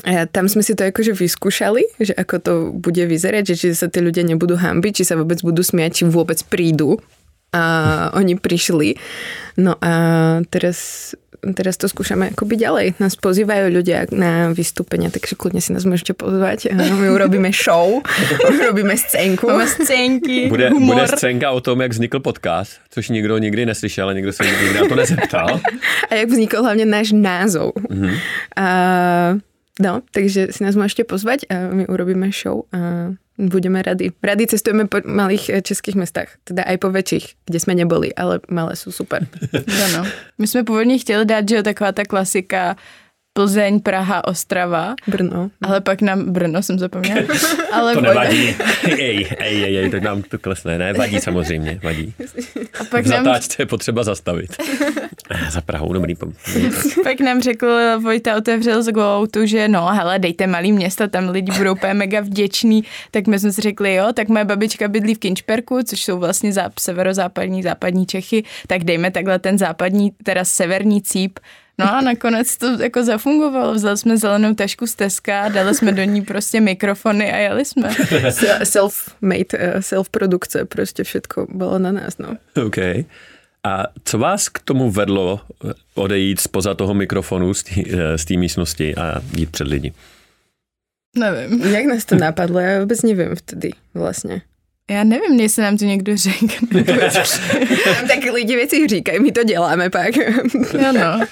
a 0.00 0.24
tam 0.24 0.48
sme 0.48 0.64
si 0.64 0.72
to 0.72 0.88
akože 0.88 1.12
vyskúšali, 1.12 1.84
že 2.00 2.16
ako 2.16 2.34
to 2.40 2.52
bude 2.72 3.04
vyzerať, 3.04 3.52
že 3.52 3.54
či 3.56 3.66
sa 3.76 3.92
tí 3.92 4.00
ľudia 4.00 4.24
nebudú 4.24 4.56
hambiť, 4.56 4.92
či 4.96 5.04
sa 5.04 5.12
vôbec 5.20 5.44
budú 5.44 5.60
smiať, 5.60 6.00
či 6.00 6.02
vôbec 6.08 6.40
prídu. 6.48 6.96
A 7.52 8.08
oni 8.14 8.38
prišli. 8.38 8.96
No 9.58 9.76
a 9.82 9.92
teraz 10.48 11.12
teraz 11.56 11.76
to 11.80 11.88
skúšame 11.88 12.32
akoby 12.32 12.54
ďalej. 12.60 12.86
Nás 13.00 13.16
pozývajú 13.16 13.72
ľudia 13.72 14.06
na 14.12 14.52
vystúpenia, 14.52 15.08
takže 15.08 15.36
kľudne 15.36 15.60
si 15.64 15.72
nás 15.72 15.88
môžete 15.88 16.12
pozvať. 16.12 16.72
My 16.72 17.08
urobíme 17.10 17.50
show, 17.52 18.04
urobíme 18.60 18.96
scénku. 18.96 19.48
Máme 19.48 19.66
scénky, 19.66 20.48
bude, 20.48 20.70
humor. 20.70 21.00
bude 21.00 21.08
scénka 21.16 21.50
o 21.50 21.60
tom, 21.60 21.80
jak 21.80 21.90
vznikl 21.90 22.20
podcast, 22.20 22.80
což 22.90 23.08
nikdo 23.08 23.38
nikdy 23.38 23.66
neslyšel 23.66 24.08
a 24.08 24.12
nikdo 24.12 24.32
se 24.32 24.44
nikdy 24.44 24.74
na 24.74 24.88
to 24.88 24.94
nezeptal. 24.94 25.60
A 26.10 26.14
jak 26.14 26.28
vznikl 26.28 26.62
hlavně 26.62 26.86
náš 26.86 27.12
názov. 27.12 27.72
Mm-hmm. 27.74 28.18
A, 28.56 28.66
no, 29.80 30.04
takže 30.12 30.52
si 30.52 30.60
nás 30.60 30.76
môžete 30.76 31.08
pozvať 31.08 31.48
a 31.48 31.72
my 31.72 31.88
urobíme 31.88 32.28
show 32.30 32.68
a 32.70 33.10
budeme 33.40 33.82
rady. 33.82 34.12
Rady 34.22 34.46
cestujeme 34.46 34.84
po 34.84 35.00
malých 35.04 35.48
eh, 35.48 35.62
českých 35.64 35.96
mestách, 35.96 36.36
teda 36.44 36.62
aj 36.68 36.76
po 36.76 36.92
väčších, 36.92 37.26
kde 37.48 37.60
jsme 37.60 37.74
neboli, 37.74 38.14
ale 38.14 38.40
malé 38.50 38.76
jsou 38.76 38.92
super. 38.92 39.26
Ano. 39.84 40.06
My 40.38 40.46
jsme 40.46 40.64
původně 40.64 40.98
chtěli 40.98 41.24
dát, 41.24 41.48
že 41.48 41.62
taková 41.62 41.92
ta 41.92 42.04
klasika 42.04 42.76
Plzeň, 43.32 43.80
Praha, 43.80 44.24
Ostrava. 44.24 44.94
Brno. 45.06 45.50
Ale 45.62 45.80
pak 45.80 46.02
nám, 46.02 46.32
Brno 46.32 46.62
jsem 46.62 46.78
zapomněla. 46.78 47.20
Ale 47.72 47.94
to 47.94 48.00
nevadí. 48.00 48.56
ej, 48.84 49.26
ej, 49.38 49.64
ej, 49.64 49.76
ej, 49.78 49.90
tak 49.90 50.02
nám 50.02 50.22
to 50.22 50.38
klesne. 50.38 50.78
Ne, 50.78 50.92
vadí 50.92 51.20
samozřejmě, 51.20 51.80
vadí. 51.82 52.14
A 52.80 52.84
pak 52.84 53.04
v 53.04 53.08
zatáčce 53.08 53.56
nám... 53.58 53.62
je 53.62 53.66
potřeba 53.66 54.04
zastavit. 54.04 54.56
Za 55.50 55.60
Prahou, 55.60 55.92
dobrý. 55.92 56.14
pak 57.02 57.20
nám 57.20 57.40
řekl 57.40 57.98
Vojta, 58.02 58.36
otevřel 58.36 58.82
z 58.82 58.92
Goutu, 58.92 59.46
že 59.46 59.68
no, 59.68 59.86
hele, 59.86 60.18
dejte 60.18 60.46
malý 60.46 60.72
města, 60.72 61.06
tam 61.06 61.28
lidi 61.28 61.52
budou 61.52 61.72
úplně 61.72 61.94
mega 61.94 62.20
vděční. 62.20 62.84
Tak 63.10 63.26
my 63.26 63.38
jsme 63.38 63.52
si 63.52 63.60
řekli, 63.60 63.94
jo, 63.94 64.06
tak 64.14 64.28
moje 64.28 64.44
babička 64.44 64.88
bydlí 64.88 65.14
v 65.14 65.18
Kinčperku, 65.18 65.82
což 65.82 66.04
jsou 66.04 66.18
vlastně 66.18 66.50
záp- 66.50 66.72
severozápadní, 66.80 67.62
západní 67.62 68.06
Čechy, 68.06 68.44
tak 68.66 68.84
dejme 68.84 69.10
takhle 69.10 69.38
ten 69.38 69.58
západní, 69.58 70.10
teda 70.24 70.44
severní 70.44 71.02
cíp 71.02 71.38
No 71.78 71.94
a 71.94 72.00
nakonec 72.00 72.56
to 72.56 72.82
jako 72.82 73.04
zafungovalo. 73.04 73.74
Vzali 73.74 73.98
jsme 73.98 74.16
zelenou 74.16 74.54
tašku 74.54 74.86
z 74.86 74.94
Teska, 74.94 75.48
dali 75.48 75.74
jsme 75.74 75.92
do 75.92 76.02
ní 76.04 76.22
prostě 76.22 76.60
mikrofony 76.60 77.32
a 77.32 77.36
jeli 77.36 77.64
jsme. 77.64 77.88
Self-made, 78.64 79.58
eh, 79.58 79.82
self-produkce, 79.82 80.64
prostě 80.64 81.04
všetko 81.04 81.46
bylo 81.50 81.78
na 81.78 81.92
nás, 81.92 82.18
no. 82.18 82.36
OK. 82.66 82.76
A 83.64 83.86
co 84.04 84.18
vás 84.18 84.48
k 84.48 84.58
tomu 84.58 84.90
vedlo 84.90 85.40
eh, 85.64 85.72
odejít 85.94 86.40
spoza 86.40 86.74
toho 86.74 86.94
mikrofonu 86.94 87.54
z 87.54 87.62
té 87.62 88.34
eh, 88.34 88.36
místnosti 88.36 88.96
a 88.96 89.22
jít 89.36 89.50
před 89.50 89.66
lidi? 89.68 89.92
Nevím. 91.16 91.74
Jak 91.74 91.84
nás 91.84 92.04
to 92.04 92.14
napadlo? 92.14 92.58
Já 92.58 92.80
vůbec 92.80 93.02
nevím 93.02 93.36
vtedy 93.36 93.70
vlastně. 93.94 94.40
Já 94.90 95.04
nevím, 95.04 95.40
jestli 95.40 95.62
nám 95.62 95.76
to 95.76 95.84
někdo 95.84 96.16
řekl. 96.16 96.66
tak 98.08 98.32
lidi 98.32 98.56
věci 98.56 98.88
říkají, 98.88 99.20
my 99.20 99.32
to 99.32 99.44
děláme 99.44 99.90
pak. 99.90 100.14
ano. 100.88 101.26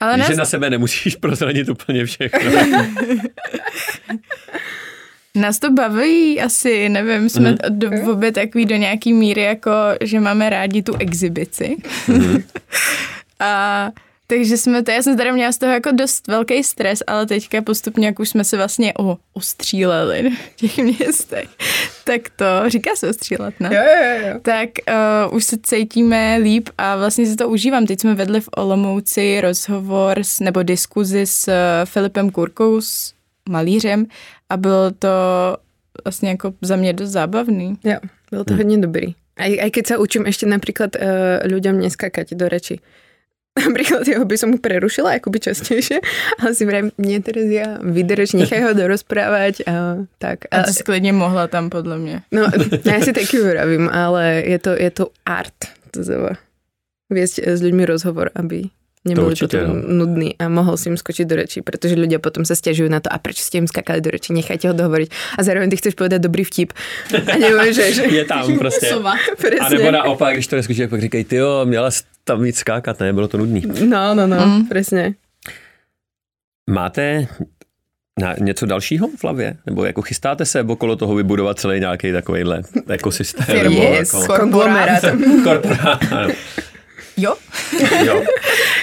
Ale 0.00 0.16
nás... 0.16 0.28
Že 0.28 0.36
na 0.36 0.44
sebe 0.44 0.70
nemusíš 0.70 1.16
prozradit 1.16 1.68
úplně 1.68 2.04
všechno. 2.04 2.50
Nás 5.34 5.58
to 5.58 5.70
baví 5.70 6.40
asi, 6.40 6.88
nevím, 6.88 7.28
jsme 7.28 7.50
mm. 7.50 7.56
do, 7.68 7.90
v 7.90 8.08
obě 8.08 8.32
takový 8.32 8.66
do 8.66 8.76
nějaký 8.76 9.12
míry, 9.12 9.42
jako 9.42 9.70
že 10.00 10.20
máme 10.20 10.50
rádi 10.50 10.82
tu 10.82 10.96
exibici. 10.96 11.76
Mm. 12.08 12.42
a 13.40 13.90
Takže 14.30 14.56
jsme 14.56 14.82
to, 14.82 14.90
já 14.90 15.02
jsem 15.02 15.16
tady 15.16 15.32
měla 15.32 15.52
z 15.52 15.58
toho 15.58 15.72
jako 15.72 15.90
dost 15.92 16.28
velký 16.28 16.62
stres, 16.62 17.02
ale 17.06 17.26
teďka 17.26 17.62
postupně, 17.62 18.06
jak 18.06 18.20
už 18.20 18.28
jsme 18.28 18.44
se 18.44 18.56
vlastně 18.56 18.94
o, 18.98 19.18
ustříleli 19.34 20.30
v 20.30 20.56
těch 20.56 20.78
městech, 20.78 21.48
tak 22.04 22.30
to, 22.36 22.44
říká 22.70 22.90
se 22.96 23.10
ostřílet, 23.10 23.54
ne? 23.60 23.70
Jo, 23.74 23.82
jo, 23.82 24.28
jo. 24.28 24.34
Tak 24.42 24.68
uh, 25.28 25.36
už 25.36 25.44
se 25.44 25.56
cítíme 25.62 26.38
líp 26.42 26.68
a 26.78 26.96
vlastně 26.96 27.26
si 27.26 27.36
to 27.36 27.48
užívám. 27.48 27.86
Teď 27.86 28.00
jsme 28.00 28.14
vedli 28.14 28.40
v 28.40 28.48
Olomouci 28.56 29.40
rozhovor 29.40 30.18
s, 30.22 30.40
nebo 30.40 30.62
diskuzi 30.62 31.26
s 31.26 31.48
uh, 31.48 31.54
Filipem 31.84 32.30
Kurkou, 32.30 32.80
s 32.80 33.12
malířem 33.48 34.06
a 34.48 34.56
bylo 34.56 34.90
to 34.90 35.08
vlastně 36.04 36.28
jako 36.28 36.54
za 36.62 36.76
mě 36.76 36.92
dost 36.92 37.10
zábavný. 37.10 37.78
Jo, 37.84 37.98
bylo 38.30 38.44
to 38.44 38.54
Hmm. 38.54 38.58
hodně 38.58 38.78
dobrý. 38.78 39.14
Aj, 39.40 39.56
aj 39.56 39.70
keď 39.72 39.84
sa 39.86 39.96
učím 39.96 40.28
ešte 40.28 40.44
napríklad 40.44 41.00
uh, 41.00 41.40
ľuďom 41.48 41.80
neskakať 41.80 42.36
do 42.36 42.44
reči. 42.44 42.76
Napríklad 43.66 44.06
jeho 44.06 44.24
by 44.24 44.36
som 44.38 44.54
mu 44.54 44.58
prerušila 44.62 45.18
akoby 45.18 45.42
častejšie, 45.42 45.98
ale 46.38 46.50
si 46.54 46.62
vrajím, 46.62 46.94
nie 47.02 47.18
Terezia, 47.18 47.82
vydrž, 47.82 48.38
nechaj 48.38 48.62
ho 48.62 48.72
dorozprávať 48.78 49.66
a 49.66 50.06
tak. 50.22 50.46
A 50.54 50.62
A, 50.62 50.62
to 50.62 50.72
jsi 50.72 50.82
klidně 50.82 51.12
mohla 51.12 51.46
tam, 51.46 51.70
podle 51.70 51.98
mě. 51.98 52.22
no, 52.32 52.46
ja 52.84 53.00
si 53.02 53.12
taky 53.12 53.42
vravím, 53.42 53.90
ale 53.90 54.42
je 54.46 54.58
to, 54.58 54.70
je 54.78 54.90
to 54.90 55.04
art, 55.26 55.58
to 55.90 56.02
znamená 56.06 56.38
viesť 57.10 57.42
s 57.42 57.58
ľuďmi 57.58 57.82
rozhovor, 57.90 58.30
aby 58.38 58.70
neboli 59.04 59.32
určite, 59.32 59.56
potom 59.60 59.80
no. 59.80 60.04
nudný 60.04 60.36
a 60.36 60.48
mohol 60.52 60.76
si 60.76 60.88
im 60.92 60.96
skočiť 61.00 61.24
do 61.24 61.36
rečí, 61.40 61.58
pretože 61.64 61.96
ľudia 61.96 62.20
potom 62.20 62.44
sa 62.44 62.52
stiažujú 62.52 62.88
na 62.92 63.00
to, 63.00 63.08
a 63.08 63.16
prečo 63.16 63.40
ste 63.40 63.58
im 63.58 63.68
skakali 63.68 64.00
do 64.04 64.10
rečí, 64.12 64.32
nechajte 64.36 64.68
ho 64.68 64.74
dohovoriť. 64.76 65.08
A 65.36 65.40
zároveň 65.40 65.70
ty 65.72 65.76
chceš 65.80 65.94
povedať 65.96 66.20
dobrý 66.20 66.44
vtip. 66.44 66.72
A 67.12 67.72
že 67.72 67.82
Je 68.12 68.24
tam 68.24 68.58
prostě. 68.58 68.86
Sova. 68.86 69.14
presne. 69.40 69.66
A 69.66 69.68
nebo 69.68 69.90
naopak, 69.90 70.34
když 70.34 70.46
to 70.46 70.56
neskoušíš, 70.56 70.86
pak 70.90 71.00
říkají, 71.00 71.24
ty 71.24 71.36
jo, 71.36 71.64
měla 71.64 71.90
jsi 71.90 72.02
tam 72.24 72.42
víc 72.42 72.56
skákat, 72.58 73.00
ne, 73.00 73.12
bylo 73.12 73.28
to 73.28 73.38
nudný. 73.38 73.62
No, 73.88 74.14
no, 74.14 74.26
no, 74.26 74.36
Mm. 74.46 74.66
presne. 74.66 75.12
Máte 76.70 77.26
na 78.22 78.34
něco 78.40 78.66
dalšího 78.66 79.08
v 79.08 79.22
hlavě? 79.24 79.56
Nebo 79.66 79.84
jako 79.84 80.02
chystáte 80.02 80.46
se 80.46 80.62
okolo 80.62 80.96
toho 80.96 81.14
vybudovat 81.14 81.58
celý 81.58 81.80
nějaký 81.80 82.12
takovýhle 82.12 82.62
ekosystém? 82.88 83.46
Firmu. 83.46 83.80
Nebo 83.80 83.94
Yes, 83.94 84.12
jako 84.14 84.26
konglomerát. 84.36 85.02
korporát? 85.44 86.00
Ano. 87.20 87.36
Jo? 87.76 87.92
jo. 88.04 88.16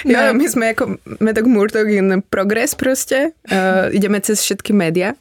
Jo, 0.06 0.30
my 0.32 0.46
sme 0.46 0.78
ako 0.78 0.94
Medok 1.18 1.46
Murtok 1.50 1.90
in 1.90 2.22
progress 2.22 2.72
proste. 2.78 3.34
Uh, 3.50 3.90
ideme 3.90 4.22
cez 4.22 4.38
všetky 4.40 4.70
média. 4.72 5.12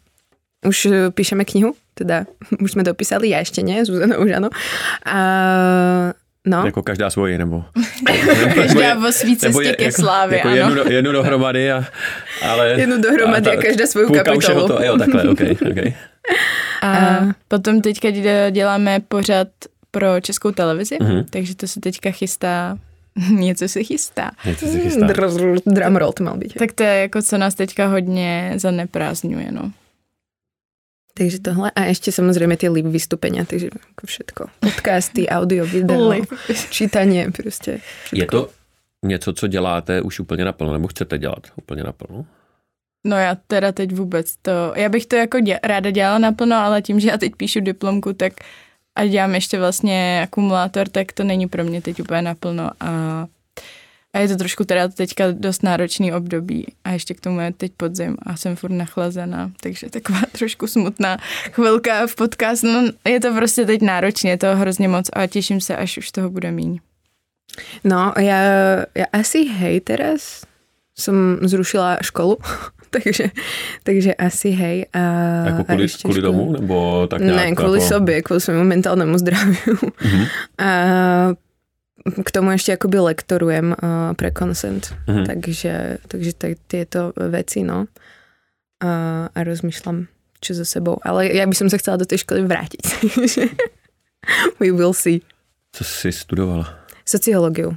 Už 0.61 0.77
uh, 0.85 0.93
píšeme 1.09 1.41
knihu, 1.45 1.73
teda 1.97 2.29
už 2.63 2.77
sme 2.77 2.85
dopísali, 2.85 3.33
ja 3.33 3.41
ešte 3.41 3.65
nie, 3.65 3.81
Zuzana 3.81 4.21
už 4.21 4.37
áno. 4.37 4.49
A 5.01 5.17
no, 6.45 6.65
Jako 6.65 6.83
každá 6.83 7.09
svoji, 7.09 7.37
nebo... 7.37 7.65
Každá 8.55 8.93
vo 8.95 9.11
svý 9.11 9.37
nebo 9.41 9.59
cestě 9.59 9.75
ke 9.75 9.91
slávě, 9.91 10.37
jako 10.37 10.47
ano. 10.47 10.57
jednu, 10.57 10.75
do- 10.75 10.89
jednu 10.91 11.11
dohromady, 11.11 11.71
a, 11.71 11.83
ale... 12.41 12.69
jednu 12.79 13.01
dohromady 13.01 13.51
a, 13.51 13.55
ta- 13.55 13.61
každá 13.61 13.85
svoju 13.87 14.07
půlka 14.07 14.31
už 14.33 14.43
je 14.43 14.47
kapitolu. 14.55 14.61
hotová. 14.61 14.85
Jo, 14.85 14.97
takhle, 14.97 15.21
ok, 15.29 15.41
ok. 15.71 15.79
A 16.81 16.87
A- 16.97 17.25
potom 17.47 17.81
teďka 17.81 18.07
dě- 18.07 18.51
děláme 18.51 18.99
pořad 19.07 19.47
pro 19.91 20.21
českou 20.21 20.51
televizi, 20.51 20.97
Mhm. 21.01 21.25
takže 21.29 21.55
to 21.55 21.67
se 21.67 21.79
teďka 21.79 22.11
chystá, 22.11 22.77
něco 23.31 23.67
se 23.67 23.83
chystá. 23.83 24.31
Něco 24.45 24.67
se 24.67 24.79
chystá. 24.79 25.05
Dr- 25.07 25.61
Drum 25.65 25.95
roll 25.95 26.13
to 26.13 26.23
mal 26.23 26.37
byť. 26.37 26.53
Tak 26.53 26.71
to 26.73 26.83
je 26.83 26.95
jako, 26.99 27.21
co 27.21 27.37
nás 27.37 27.55
teďka 27.55 27.87
hodně 27.87 28.53
zaneprázdňuje, 28.55 29.51
no. 29.51 29.71
Takže 31.17 31.41
tohle 31.41 31.73
a 31.73 31.89
ešte 31.89 32.13
samozrejme 32.13 32.61
tie 32.61 32.69
live 32.69 32.93
vystúpenia, 32.93 33.41
takže 33.41 33.73
ako 33.73 34.05
všetko. 34.05 34.41
Podcasty, 34.61 35.25
audio, 35.25 35.65
video, 35.65 36.13
Live. 36.13 36.29
čítanie, 36.69 37.33
proste. 37.33 37.81
Je 38.13 38.25
to 38.25 38.53
něco, 39.05 39.33
co 39.33 39.47
děláte 39.47 40.01
už 40.01 40.19
úplně 40.19 40.45
naplno, 40.45 40.73
nebo 40.73 40.87
chcete 40.87 41.17
dělat 41.17 41.49
úplně 41.55 41.83
naplno? 41.83 42.25
No 43.05 43.17
já 43.17 43.37
teda 43.47 43.71
teď 43.71 43.91
vůbec 43.91 44.35
to, 44.41 44.51
já 44.75 44.89
bych 44.89 45.05
to 45.05 45.15
jako 45.15 45.39
dě, 45.39 45.59
ráda 45.63 45.91
dělala 45.91 46.19
naplno, 46.19 46.55
ale 46.55 46.81
tím, 46.81 46.99
že 46.99 47.09
já 47.09 47.17
teď 47.17 47.35
píšu 47.37 47.59
diplomku, 47.59 48.13
tak 48.13 48.33
a 48.97 49.05
dělám 49.05 49.35
ještě 49.35 49.59
vlastně 49.59 50.21
akumulátor, 50.23 50.89
tak 50.89 51.11
to 51.11 51.23
není 51.23 51.47
pro 51.47 51.63
mě 51.63 51.81
teď 51.81 52.01
úplně 52.01 52.21
naplno 52.21 52.71
a, 52.79 52.91
a 54.13 54.19
je 54.19 54.27
to 54.27 54.35
trošku 54.35 54.63
teda 54.63 54.87
teďka 54.87 55.31
dost 55.31 55.63
náročný 55.63 56.13
období 56.13 56.65
a 56.83 56.91
ještě 56.91 57.13
k 57.13 57.21
tomu 57.21 57.39
je 57.39 57.53
teď 57.53 57.71
podzim 57.77 58.17
a 58.25 58.37
jsem 58.37 58.55
furt 58.55 58.71
nachlazená, 58.71 59.51
takže 59.61 59.89
taková 59.89 60.19
trošku 60.31 60.67
smutná 60.67 61.17
chvilka 61.51 62.07
v 62.07 62.15
podcastu. 62.15 62.67
No, 62.67 62.91
je 63.05 63.19
to 63.19 63.33
prostě 63.33 63.65
teď 63.65 63.81
náročně, 63.81 64.31
je 64.31 64.37
to 64.37 64.55
hrozně 64.55 64.87
moc 64.87 65.09
a 65.13 65.27
těším 65.27 65.61
se, 65.61 65.75
až 65.75 65.97
už 65.97 66.11
toho 66.11 66.29
bude 66.29 66.51
míň. 66.51 66.79
No, 67.83 68.13
ja, 68.17 68.39
ja 68.93 69.07
asi 69.13 69.49
hej 69.49 69.81
teraz 69.81 70.45
som 70.93 71.41
zrušila 71.41 71.97
školu, 72.01 72.37
takže, 72.95 73.25
takže 73.83 74.11
asi 74.15 74.49
hej. 74.49 74.85
A, 74.93 74.99
Jako 75.45 75.63
kvůli, 75.63 75.85
a 75.85 75.97
kvůli 76.01 76.21
domů, 76.21 76.51
nebo 76.51 77.07
tak 77.07 77.21
nějak? 77.21 77.35
Ne, 77.37 77.51
kvôli 77.55 77.79
jako... 77.79 77.87
sobě, 77.87 78.21
kvôli 78.21 78.39
svému 78.41 78.63
mentálnemu 78.63 79.17
zdraviu. 79.17 79.75
Mhm. 80.01 80.23
A 80.59 80.69
k 82.07 82.29
tomu 82.31 82.55
ešte 82.55 82.71
akoby 82.71 82.99
lektorujem 83.03 83.75
uh, 83.75 84.15
pre 84.15 84.31
consent, 84.31 84.95
Mhm. 85.11 85.25
takže, 85.27 85.97
takže 86.07 86.31
tak, 86.39 86.51
tieto 86.67 87.11
veci, 87.19 87.63
no. 87.67 87.91
A, 88.79 88.91
a 89.27 89.39
rozmýšľam, 89.43 90.07
čo 90.39 90.53
so 90.55 90.63
sebou. 90.63 91.01
Ale 91.03 91.27
ja 91.33 91.43
by 91.43 91.55
som 91.57 91.67
sa 91.67 91.75
chcela 91.81 91.97
do 91.99 92.05
tej 92.07 92.23
školy 92.23 92.47
vrátiť. 92.47 92.83
takže 93.15 93.43
We 94.61 94.71
will 94.71 94.93
see. 94.93 95.19
Co 95.75 95.83
jsi 95.83 96.11
studovala? 96.11 96.79
Sociológiu. 97.05 97.75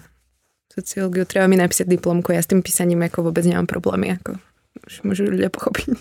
Sociológiu. 0.74 1.24
Treba 1.24 1.46
mi 1.46 1.56
napísať 1.58 1.86
diplomku. 1.88 2.32
Ja 2.32 2.42
s 2.42 2.46
tým 2.46 2.62
písaním 2.62 3.02
ako 3.02 3.30
vôbec 3.30 3.42
nemám 3.46 3.66
problémy. 3.66 4.14
Ako 4.18 4.38
už 4.86 5.02
môžu 5.02 5.26
ľudia 5.26 5.50
pochopiť. 5.50 5.86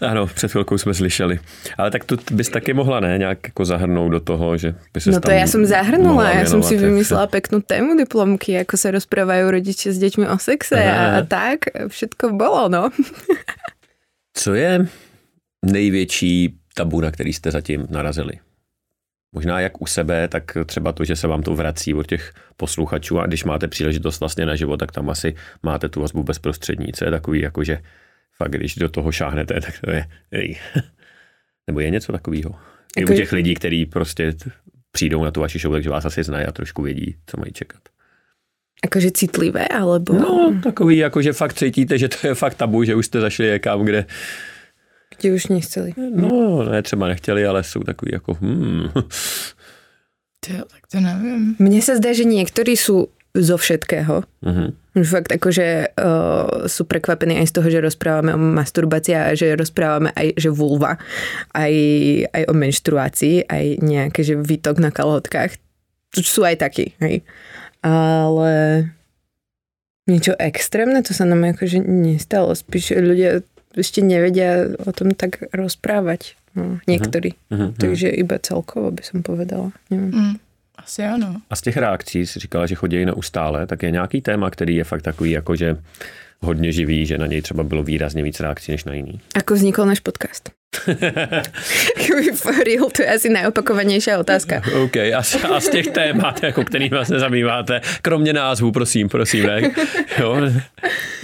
Ano, 0.00 0.26
před 0.26 0.50
chvilkou 0.50 0.78
jsme 0.78 0.94
slyšeli. 0.94 1.38
Ale 1.78 1.90
tak 1.90 2.04
to 2.04 2.16
bys 2.32 2.48
taky 2.48 2.72
mohla, 2.72 3.00
ne, 3.00 3.18
nějak 3.18 3.38
jako 3.46 3.64
zahrnout 3.64 4.12
do 4.12 4.20
toho, 4.20 4.56
že 4.56 4.74
by 4.94 5.00
se 5.00 5.10
No 5.10 5.20
to 5.20 5.30
ja 5.30 5.44
som 5.46 5.66
zahrnula, 5.68 6.32
ja 6.32 6.48
som 6.48 6.64
si 6.64 6.80
vymyslela 6.80 7.28
peknú 7.28 7.60
tému 7.60 7.92
diplomky, 7.92 8.56
ako 8.56 8.76
sa 8.80 8.88
rozprávajú 8.88 9.52
rodiče 9.52 9.92
s 9.92 10.00
deťmi 10.00 10.24
o 10.32 10.36
sexe 10.40 10.80
a, 10.80 11.20
a 11.20 11.28
tak. 11.28 11.68
Všetko 11.88 12.32
bolo, 12.32 12.72
no. 12.72 12.88
Co 14.34 14.54
je 14.54 14.86
největší 15.64 16.56
tabu, 16.74 17.00
na 17.00 17.10
který 17.10 17.32
jste 17.32 17.50
zatím 17.50 17.86
narazili? 17.90 18.43
Možná 19.34 19.60
jak 19.60 19.82
u 19.82 19.86
sebe, 19.86 20.28
tak 20.28 20.56
třeba 20.66 20.92
to, 20.92 21.04
že 21.04 21.16
se 21.16 21.26
vám 21.28 21.42
to 21.42 21.54
vrací 21.54 21.94
od 21.94 22.06
těch 22.06 22.32
posluchačů 22.56 23.20
a 23.20 23.26
když 23.26 23.44
máte 23.44 23.68
příležitost 23.68 24.20
vlastně 24.20 24.46
na 24.46 24.56
život, 24.56 24.76
tak 24.76 24.92
tam 24.92 25.10
asi 25.10 25.34
máte 25.62 25.88
tu 25.88 26.00
vazbu 26.00 26.22
bezprostřední. 26.22 26.92
Co 26.92 27.04
je 27.04 27.10
takový, 27.10 27.40
jako 27.40 27.64
že 27.64 27.78
fakt, 28.36 28.50
když 28.50 28.74
do 28.74 28.88
toho 28.88 29.12
šáhnete, 29.12 29.60
tak 29.60 29.74
to 29.84 29.90
je... 29.90 30.06
Ej. 30.32 30.58
Nebo 31.66 31.80
je 31.80 31.90
něco 31.90 32.12
takového? 32.12 32.50
I 32.96 33.04
u 33.04 33.10
Jako- 33.10 33.14
těch 33.14 33.32
lidí, 33.32 33.54
kteří 33.54 33.86
prostě 33.86 34.34
přijdou 34.92 35.24
na 35.24 35.30
tu 35.30 35.40
vaši 35.40 35.58
show, 35.58 35.72
takže 35.72 35.90
vás 35.90 36.04
asi 36.04 36.24
znají 36.24 36.46
a 36.46 36.52
trošku 36.52 36.82
vědí, 36.82 37.16
co 37.26 37.36
mají 37.40 37.52
čekat. 37.52 37.80
Akože 38.84 39.10
citlivé, 39.10 39.68
alebo... 39.68 40.12
No, 40.12 40.60
takový, 40.62 40.96
jako 40.96 41.22
že 41.22 41.32
fakt 41.32 41.52
cítíte, 41.54 41.98
že 41.98 42.08
to 42.08 42.26
je 42.26 42.34
fakt 42.34 42.54
tabu, 42.54 42.84
že 42.84 42.94
už 42.94 43.06
jste 43.06 43.20
zašli 43.20 43.46
někam, 43.46 43.84
kde, 43.84 44.06
Kde 45.20 45.32
už 45.32 45.46
nechceli. 45.46 45.94
no, 45.96 46.62
ne, 46.64 46.82
třeba 46.82 47.08
nechtěli, 47.08 47.46
ale 47.46 47.62
jsou 47.62 47.80
takový 47.80 48.12
jako, 48.12 48.34
hmm, 48.34 48.88
Jo, 50.48 50.64
tak 50.68 50.84
to 50.92 51.00
nevím. 51.00 51.56
Mne 51.56 51.80
sa 51.80 51.96
zdá, 51.96 52.12
že 52.12 52.28
niektorí 52.28 52.76
sú 52.76 53.08
zo 53.34 53.56
všetkého. 53.56 54.28
mhm. 54.44 54.76
Že 54.94 55.10
Fakt 55.10 55.30
akože 55.34 55.66
uh, 55.98 56.70
sú 56.70 56.86
prekvapení 56.86 57.34
aj 57.42 57.50
z 57.50 57.54
toho, 57.58 57.66
že 57.66 57.82
rozprávame 57.82 58.30
o 58.30 58.38
masturbácii 58.38 59.14
a 59.18 59.34
že 59.34 59.58
rozprávame 59.58 60.14
aj, 60.14 60.38
že 60.38 60.54
vulva, 60.54 61.02
aj, 61.50 61.74
aj 62.30 62.42
o 62.46 62.54
menštruácii, 62.54 63.50
aj 63.50 63.64
nejaké, 63.82 64.22
že 64.22 64.38
výtok 64.38 64.78
na 64.78 64.94
kalhotkách. 64.94 65.58
To 66.14 66.22
Sú 66.22 66.46
aj 66.46 66.62
takí, 66.62 66.94
hej. 67.02 67.26
Ale 67.82 68.86
niečo 70.06 70.38
extrémne, 70.38 71.02
to 71.02 71.10
sa 71.10 71.26
nám 71.26 71.42
akože 71.42 71.82
nestalo. 71.82 72.54
Spíš 72.54 72.94
ľudia 72.94 73.42
ešte 73.76 74.00
nevedia 74.02 74.74
o 74.86 74.90
tom 74.92 75.14
tak 75.14 75.46
rozprávať. 75.52 76.38
No, 76.54 76.78
niektorí. 76.86 77.34
Mhm. 77.50 77.74
Takže 77.74 78.14
iba 78.14 78.38
celkovo 78.38 78.94
by 78.94 79.02
som 79.02 79.26
povedala. 79.26 79.74
Neviem. 79.90 80.10
Mm, 80.14 80.34
asi 80.78 81.02
ano. 81.02 81.42
A 81.50 81.56
z 81.56 81.60
těch 81.60 81.76
reakcí 81.76 82.26
jsi 82.26 82.38
říkala, 82.40 82.66
že 82.66 82.74
chodí 82.74 83.04
neustále, 83.04 83.66
tak 83.66 83.82
je 83.82 83.90
nějaký 83.90 84.20
téma, 84.20 84.50
který 84.50 84.76
je 84.76 84.84
fakt 84.84 85.02
takový, 85.02 85.30
jako 85.30 85.56
že 85.56 85.76
hodně 86.40 86.72
živý, 86.72 87.06
že 87.06 87.18
na 87.18 87.26
něj 87.26 87.42
třeba 87.42 87.62
bylo 87.62 87.82
výrazně 87.82 88.22
víc 88.22 88.40
reakcí 88.40 88.72
než 88.72 88.84
na 88.84 88.94
jiný. 88.94 89.20
Ako 89.34 89.54
vznikol 89.54 89.86
náš 89.86 90.00
podcast? 90.00 90.50
Real, 92.66 92.90
to 92.90 93.02
je 93.02 93.08
asi 93.08 93.28
najopakovanejšia 93.30 94.18
otázka. 94.18 94.62
OK, 94.82 94.96
a 94.96 95.22
z, 95.22 95.44
a 95.44 95.60
z 95.60 95.68
těch 95.68 95.86
témat, 95.86 96.42
jako 96.42 96.64
který 96.64 96.88
vás 96.88 97.08
nezabýváte, 97.08 97.80
kromě 98.02 98.32
názvu, 98.32 98.72
prosím, 98.72 99.08
prosím, 99.08 99.46
ne? 99.46 99.70
Jo? 100.18 100.36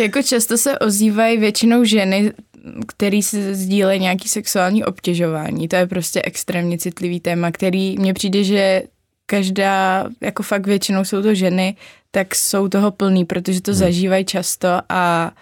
Jako 0.01 0.23
často 0.23 0.59
se 0.59 0.79
ozývají 0.79 1.39
většinou 1.39 1.85
ženy, 1.85 2.33
který 2.87 3.23
si 3.23 3.55
sdílejí 3.55 4.01
nějaký 4.01 4.29
sexuální 4.29 4.85
obtěžování. 4.85 5.69
To 5.69 5.77
je 5.77 5.87
prostě 5.87 6.23
extrémně 6.25 6.79
citlivý 6.79 7.21
téma, 7.21 7.51
který 7.51 7.99
mně 7.99 8.15
přijde, 8.15 8.45
že 8.45 8.83
každá, 9.27 10.09
jako 10.21 10.43
fakt 10.43 10.67
většinou 10.67 11.05
jsou 11.05 11.23
to 11.23 11.35
ženy, 11.35 11.77
tak 12.11 12.35
jsou 12.35 12.69
toho 12.69 12.91
plný, 12.91 13.25
protože 13.25 13.61
to 13.61 13.71
hmm. 13.71 13.79
zažívají 13.79 14.25
často 14.25 14.69
a 14.89 15.33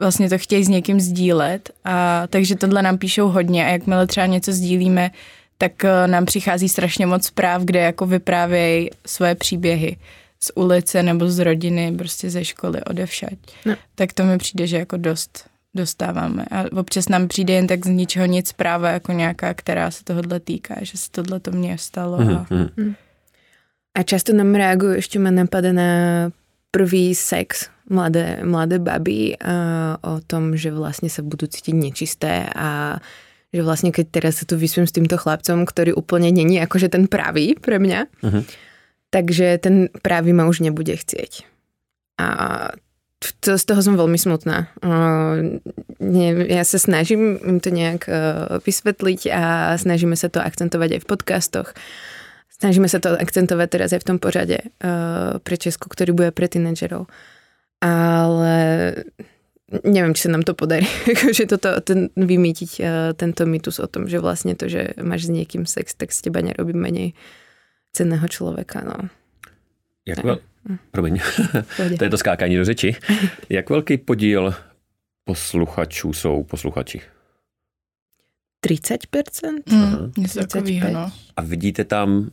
vlastně 0.00 0.28
to 0.28 0.38
chtějí 0.38 0.64
s 0.64 0.68
někým 0.68 1.00
sdílet. 1.00 1.70
A, 1.84 2.26
takže 2.26 2.56
tohle 2.56 2.82
nám 2.82 2.98
píšou 2.98 3.28
hodně 3.28 3.66
a 3.66 3.68
jakmile 3.68 4.06
třeba 4.06 4.26
něco 4.26 4.52
sdílíme, 4.52 5.10
tak 5.58 5.84
eh, 5.84 6.06
nám 6.06 6.24
přichází 6.24 6.68
strašně 6.68 7.06
moc 7.06 7.26
zpráv, 7.26 7.62
kde 7.62 7.80
jako 7.80 8.06
vyprávějí 8.06 8.90
svoje 9.06 9.34
příběhy 9.34 9.96
z 10.40 10.52
ulice 10.54 11.02
nebo 11.02 11.28
z 11.28 11.38
rodiny, 11.38 11.94
prostě 11.98 12.30
ze 12.30 12.44
školy, 12.44 12.84
odevšať. 12.84 13.38
No. 13.66 13.74
Tak 13.94 14.12
to 14.12 14.24
mi 14.24 14.38
přijde, 14.38 14.66
že 14.66 14.76
jako 14.76 14.96
dost 14.96 15.48
dostáváme. 15.74 16.44
A 16.50 16.64
občas 16.72 17.08
nám 17.08 17.28
přijde 17.28 17.54
jen 17.54 17.66
tak 17.66 17.86
z 17.86 17.88
ničeho 17.88 18.26
nic 18.26 18.48
zpráva 18.48 18.90
jako 18.90 19.12
nějaká, 19.12 19.54
která 19.54 19.90
se 19.90 20.04
tohle 20.04 20.40
týká, 20.40 20.74
že 20.82 20.98
se 20.98 21.10
tohle 21.10 21.40
to 21.40 21.50
mně 21.50 21.78
stalo. 21.78 22.16
A... 22.18 22.46
Mm-hmm. 22.48 22.94
a 23.94 24.02
často 24.02 24.32
nám 24.32 24.54
reagují, 24.54 24.96
ještě 24.96 25.18
mě 25.18 25.30
napadá 25.30 25.72
na 25.72 25.90
prvý 26.70 27.14
sex 27.14 27.68
mladé, 27.90 28.40
mladé 28.44 28.78
baby 28.78 29.36
a 29.44 29.54
o 30.00 30.20
tom, 30.26 30.56
že 30.56 30.70
vlastně 30.72 31.10
se 31.10 31.22
budou 31.22 31.46
cítit 31.46 31.72
nečisté 31.72 32.46
a 32.56 33.00
že 33.52 33.62
vlastně 33.62 33.92
keď 33.92 34.06
teraz 34.10 34.36
sa 34.36 34.44
tu 34.44 34.56
vyspím 34.60 34.86
s 34.86 34.92
týmto 34.92 35.16
chlapcom, 35.16 35.64
ktorý 35.64 35.96
úplne 35.96 36.28
není 36.28 36.60
akože 36.60 36.92
ten 36.92 37.06
pravý 37.06 37.54
pre 37.56 37.78
mňa, 37.78 38.00
uh-huh. 38.20 38.42
Takže 39.10 39.58
ten 39.58 39.88
pravý 40.02 40.32
ma 40.32 40.48
už 40.48 40.60
nebude 40.64 40.96
chcieť. 40.96 41.46
A 42.16 42.26
to, 43.40 43.56
z 43.56 43.64
toho 43.64 43.80
som 43.80 43.96
veľmi 43.96 44.20
smutná. 44.20 44.68
Uh, 44.84 45.58
ne, 45.98 46.28
ja 46.46 46.62
sa 46.68 46.76
snažím 46.76 47.40
im 47.40 47.58
to 47.64 47.72
nejak 47.72 48.04
uh, 48.06 48.60
vysvetliť 48.60 49.20
a 49.32 49.74
snažíme 49.80 50.14
sa 50.14 50.28
to 50.28 50.38
akcentovať 50.40 50.96
aj 50.96 51.00
v 51.02 51.08
podcastoch. 51.08 51.68
Snažíme 52.52 52.88
sa 52.88 53.00
to 53.00 53.16
akcentovať 53.16 53.68
teraz 53.68 53.90
aj 53.92 54.00
v 54.04 54.08
tom 54.08 54.18
pořade 54.20 54.58
uh, 54.60 55.40
pre 55.40 55.56
Česku, 55.56 55.88
ktorý 55.88 56.12
bude 56.12 56.30
pre 56.32 56.48
tínedžerov. 56.48 57.08
Ale 57.80 58.54
neviem, 59.84 60.16
či 60.16 60.28
sa 60.28 60.32
nám 60.32 60.44
to 60.44 60.56
podarí, 60.56 60.88
že 61.36 61.48
toto, 61.48 61.72
ten, 61.80 62.12
vymýtiť 62.16 62.70
uh, 62.80 63.12
tento 63.16 63.48
mýtus 63.48 63.80
o 63.80 63.88
tom, 63.88 64.08
že 64.08 64.20
vlastne 64.20 64.52
to, 64.56 64.68
že 64.68 64.92
máš 65.00 65.28
s 65.28 65.32
niekým 65.32 65.64
sex, 65.64 65.96
tak 65.96 66.12
z 66.12 66.28
teba 66.28 66.44
nerobí 66.44 66.76
menej 66.76 67.16
cenného 67.96 68.28
člověka. 68.28 68.84
No. 68.84 69.08
Jak 70.06 70.24
vel... 70.24 70.38
Promiň, 70.90 71.20
to 71.98 72.04
je 72.04 72.10
to 72.10 72.18
skákání 72.18 72.56
do 72.56 72.64
řeči. 72.64 72.96
Jak 73.48 73.70
velký 73.70 73.98
podíl 73.98 74.54
posluchačů 75.24 76.12
jsou 76.12 76.42
posluchači? 76.42 77.00
30%? 78.66 79.62
Mm, 79.70 80.12
něco 80.18 80.40
takového, 80.40 80.90
no. 80.90 81.12
A 81.36 81.42
vidíte 81.42 81.84
tam, 81.84 82.30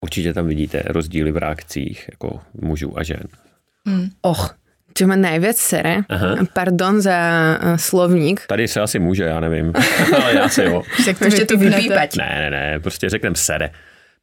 určitě 0.00 0.34
tam 0.34 0.46
vidíte 0.46 0.82
rozdíly 0.86 1.32
v 1.32 1.36
reakcích 1.36 2.08
jako 2.10 2.40
mužů 2.60 2.98
a 2.98 3.02
žen. 3.02 3.28
Mm. 3.84 4.10
Och, 4.20 4.56
čo 4.96 5.06
ma 5.06 5.16
najviac 5.16 5.58
sere, 5.60 6.08
Aha. 6.08 6.36
pardon 6.52 7.00
za 7.00 7.18
uh, 7.62 7.76
slovník. 7.76 8.46
Tady 8.46 8.68
se 8.68 8.80
asi 8.80 8.98
může, 8.98 9.24
já 9.24 9.40
nevím, 9.40 9.72
ale 10.22 10.34
já 10.34 10.48
si 10.48 10.62
jo. 10.62 10.82
to 11.18 11.24
ještě 11.24 11.44
to 11.44 11.56
vypípať. 11.56 12.16
Ne, 12.16 12.36
ne, 12.38 12.50
ne, 12.50 12.80
prostě 12.80 13.08
řeknem 13.08 13.34
sere. 13.34 13.70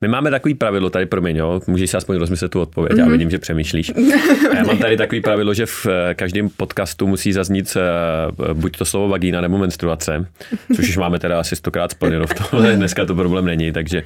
My 0.03 0.09
máme 0.09 0.31
takový 0.31 0.53
pravidlo, 0.53 0.89
tady 0.89 1.05
promiň, 1.05 1.37
jo, 1.37 1.61
můžeš 1.67 1.89
si 1.89 1.97
aspoň 1.97 2.17
rozmyslet 2.17 2.51
tu 2.51 2.61
odpověď, 2.61 2.91
mm-hmm. 2.91 2.99
já 2.99 3.03
mhm. 3.03 3.11
vidím, 3.11 3.29
že 3.29 3.39
přemýšlíš. 3.39 3.91
A 4.51 4.55
já 4.55 4.63
mám 4.63 4.77
tady 4.77 4.97
takový 4.97 5.21
pravidlo, 5.21 5.53
že 5.53 5.65
v 5.65 5.85
eh, 5.85 6.13
každém 6.13 6.49
podcastu 6.49 7.07
musí 7.07 7.33
zaznít 7.33 7.77
uh, 8.39 8.53
buď 8.53 8.77
to 8.77 8.85
slovo 8.85 9.07
vagína 9.07 9.41
nebo 9.41 9.57
menstruace, 9.57 10.27
což 10.75 10.89
už 10.89 10.97
máme 10.97 11.19
teda 11.19 11.39
asi 11.39 11.55
stokrát 11.55 11.91
splněno 11.91 12.27
v 12.27 12.33
tom, 12.33 12.65
dneska 12.75 13.05
to 13.05 13.15
problém 13.15 13.45
není, 13.45 13.71
takže 13.71 14.03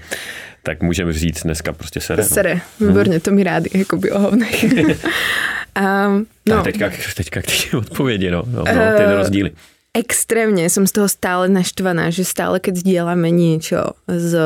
tak 0.63 0.81
můžeme 0.81 1.13
říct 1.13 1.43
dneska 1.43 1.73
prostě 1.73 2.01
sere. 2.01 2.23
No. 2.23 2.29
Sere, 2.29 2.61
výborně, 2.79 3.19
to 3.19 3.31
mi 3.31 3.43
rádi, 3.43 3.69
jako 3.73 3.97
by 3.97 4.11
ohovnech. 4.11 4.63
um, 4.63 6.25
no. 6.49 6.63
teďka, 6.63 6.91
teďka 7.15 7.41
k 7.41 7.45
té 7.45 7.77
odpovědi, 7.77 8.31
no, 8.31 8.43
no, 8.47 8.59
no 8.59 8.97
ty 8.97 9.05
uh, 9.05 9.11
rozdíly. 9.11 9.51
Extrémně 9.93 10.69
jsem 10.69 10.87
z 10.87 10.91
toho 10.91 11.09
stále 11.09 11.49
naštvaná, 11.49 12.09
že 12.09 12.25
stále, 12.25 12.59
keď 12.59 12.75
sdielame 12.85 13.33
niečo 13.33 13.97
z 14.05 14.37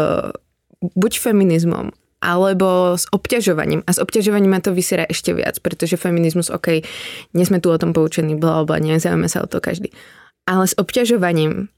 buď 0.81 1.21
feminizmom, 1.21 1.93
alebo 2.21 2.97
s 2.97 3.09
obťažovaním. 3.09 3.81
A 3.85 3.93
s 3.93 4.01
obťažovaním 4.01 4.53
ma 4.53 4.61
to 4.61 4.73
vysiera 4.73 5.05
ešte 5.09 5.33
viac, 5.33 5.57
pretože 5.61 5.97
feminizmus, 5.97 6.53
OK, 6.53 6.85
nie 7.33 7.45
sme 7.45 7.57
tu 7.57 7.73
o 7.73 7.81
tom 7.81 7.93
poučení, 7.93 8.37
bla, 8.37 8.65
bla, 8.65 8.77
nezaujíma 8.77 9.29
sa 9.29 9.45
o 9.45 9.49
to 9.49 9.57
každý. 9.57 9.89
Ale 10.45 10.65
s 10.69 10.77
obťažovaním, 10.77 11.69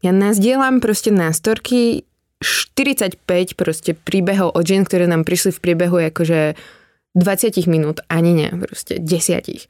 ja 0.00 0.12
nazdielam 0.16 0.80
proste 0.80 1.12
nástorky 1.12 2.08
45 2.40 3.20
proste 3.52 3.92
príbehov 3.92 4.56
od 4.56 4.64
žien, 4.64 4.88
ktoré 4.88 5.04
nám 5.04 5.28
prišli 5.28 5.52
v 5.52 5.60
priebehu 5.60 5.96
akože 6.08 6.56
20 7.12 7.68
minút, 7.68 8.00
ani 8.08 8.32
ne, 8.32 8.48
proste 8.56 8.96
desiatich. 8.96 9.68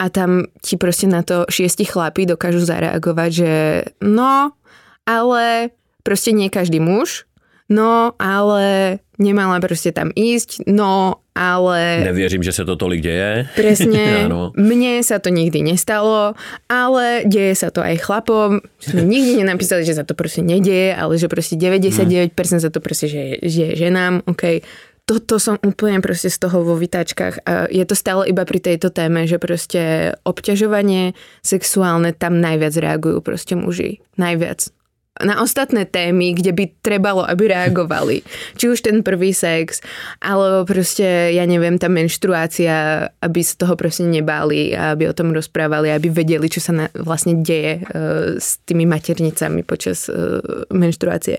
A 0.00 0.08
tam 0.08 0.48
ti 0.64 0.80
proste 0.80 1.04
na 1.04 1.20
to 1.20 1.44
šiesti 1.52 1.84
chlapí 1.84 2.24
dokážu 2.24 2.64
zareagovať, 2.64 3.30
že 3.30 3.52
no, 4.00 4.56
ale 5.04 5.76
proste 6.00 6.32
nie 6.32 6.48
každý 6.48 6.80
muž 6.80 7.28
no 7.70 8.12
ale 8.18 8.98
nemala 9.18 9.60
prostě 9.60 9.92
tam 9.92 10.10
ísť, 10.16 10.62
no 10.66 11.14
ale... 11.34 12.00
Nevěřím, 12.04 12.42
že 12.42 12.52
se 12.52 12.64
to 12.64 12.76
tolik 12.76 13.00
děje. 13.00 13.48
Presne, 13.56 14.28
mne 14.56 15.00
sa 15.00 15.22
to 15.22 15.30
nikdy 15.30 15.62
nestalo, 15.62 16.34
ale 16.68 17.22
deje 17.24 17.54
sa 17.54 17.70
to 17.70 17.80
aj 17.80 17.96
chlapom. 17.96 18.60
Sme 18.82 19.06
nikdy 19.06 19.40
nenapísali, 19.40 19.86
že 19.86 19.94
sa 19.94 20.04
to 20.04 20.12
prostě 20.12 20.42
nedeje, 20.42 20.96
ale 20.96 21.18
že 21.18 21.28
prostě 21.28 21.56
99% 21.56 22.34
hmm. 22.34 22.60
za 22.60 22.70
to 22.70 22.80
prostě, 22.80 23.08
že, 23.08 23.22
že 23.42 23.62
je 23.62 23.76
ženám, 23.76 24.20
OK. 24.26 24.60
Toto 25.04 25.42
som 25.42 25.58
úplne 25.66 25.98
prostě 25.98 26.30
z 26.30 26.38
toho 26.38 26.62
vo 26.62 26.78
vytáčkách 26.78 27.42
a 27.42 27.66
je 27.66 27.82
to 27.82 27.98
stále 27.98 28.30
iba 28.30 28.46
pri 28.46 28.60
tejto 28.62 28.94
téme, 28.94 29.26
že 29.26 29.42
prostě 29.42 30.12
obťažovanie 30.22 31.18
sexuálne 31.42 32.14
tam 32.14 32.38
najviac 32.38 32.76
reagujú 32.76 33.20
prostě 33.20 33.56
muži. 33.56 33.98
Najviac 34.18 34.70
na 35.18 35.42
ostatné 35.42 35.84
témy, 35.84 36.32
kde 36.32 36.52
by 36.52 36.64
trebalo, 36.82 37.26
aby 37.26 37.48
reagovali. 37.52 38.22
Či 38.56 38.64
už 38.68 38.80
ten 38.80 39.02
prvý 39.02 39.34
sex, 39.34 39.80
alebo 40.22 40.64
prostě, 40.64 41.34
ja 41.34 41.44
neviem, 41.46 41.78
ta 41.78 41.88
menštruácia, 41.88 43.08
aby 43.22 43.44
z 43.44 43.56
toho 43.56 43.76
prostě 43.76 44.02
nebáli 44.02 44.76
aby 44.76 45.08
o 45.08 45.12
tom 45.12 45.30
rozprávali, 45.30 45.92
aby 45.92 46.08
vedeli, 46.10 46.48
čo 46.48 46.60
sa 46.60 46.72
na, 46.72 46.86
vlastne 46.94 47.42
deje 47.42 47.82
uh, 47.82 48.38
s 48.38 48.56
tými 48.64 48.86
maternicami 48.86 49.62
počas 49.62 50.08
uh, 50.08 50.40
menštruácie. 50.72 51.38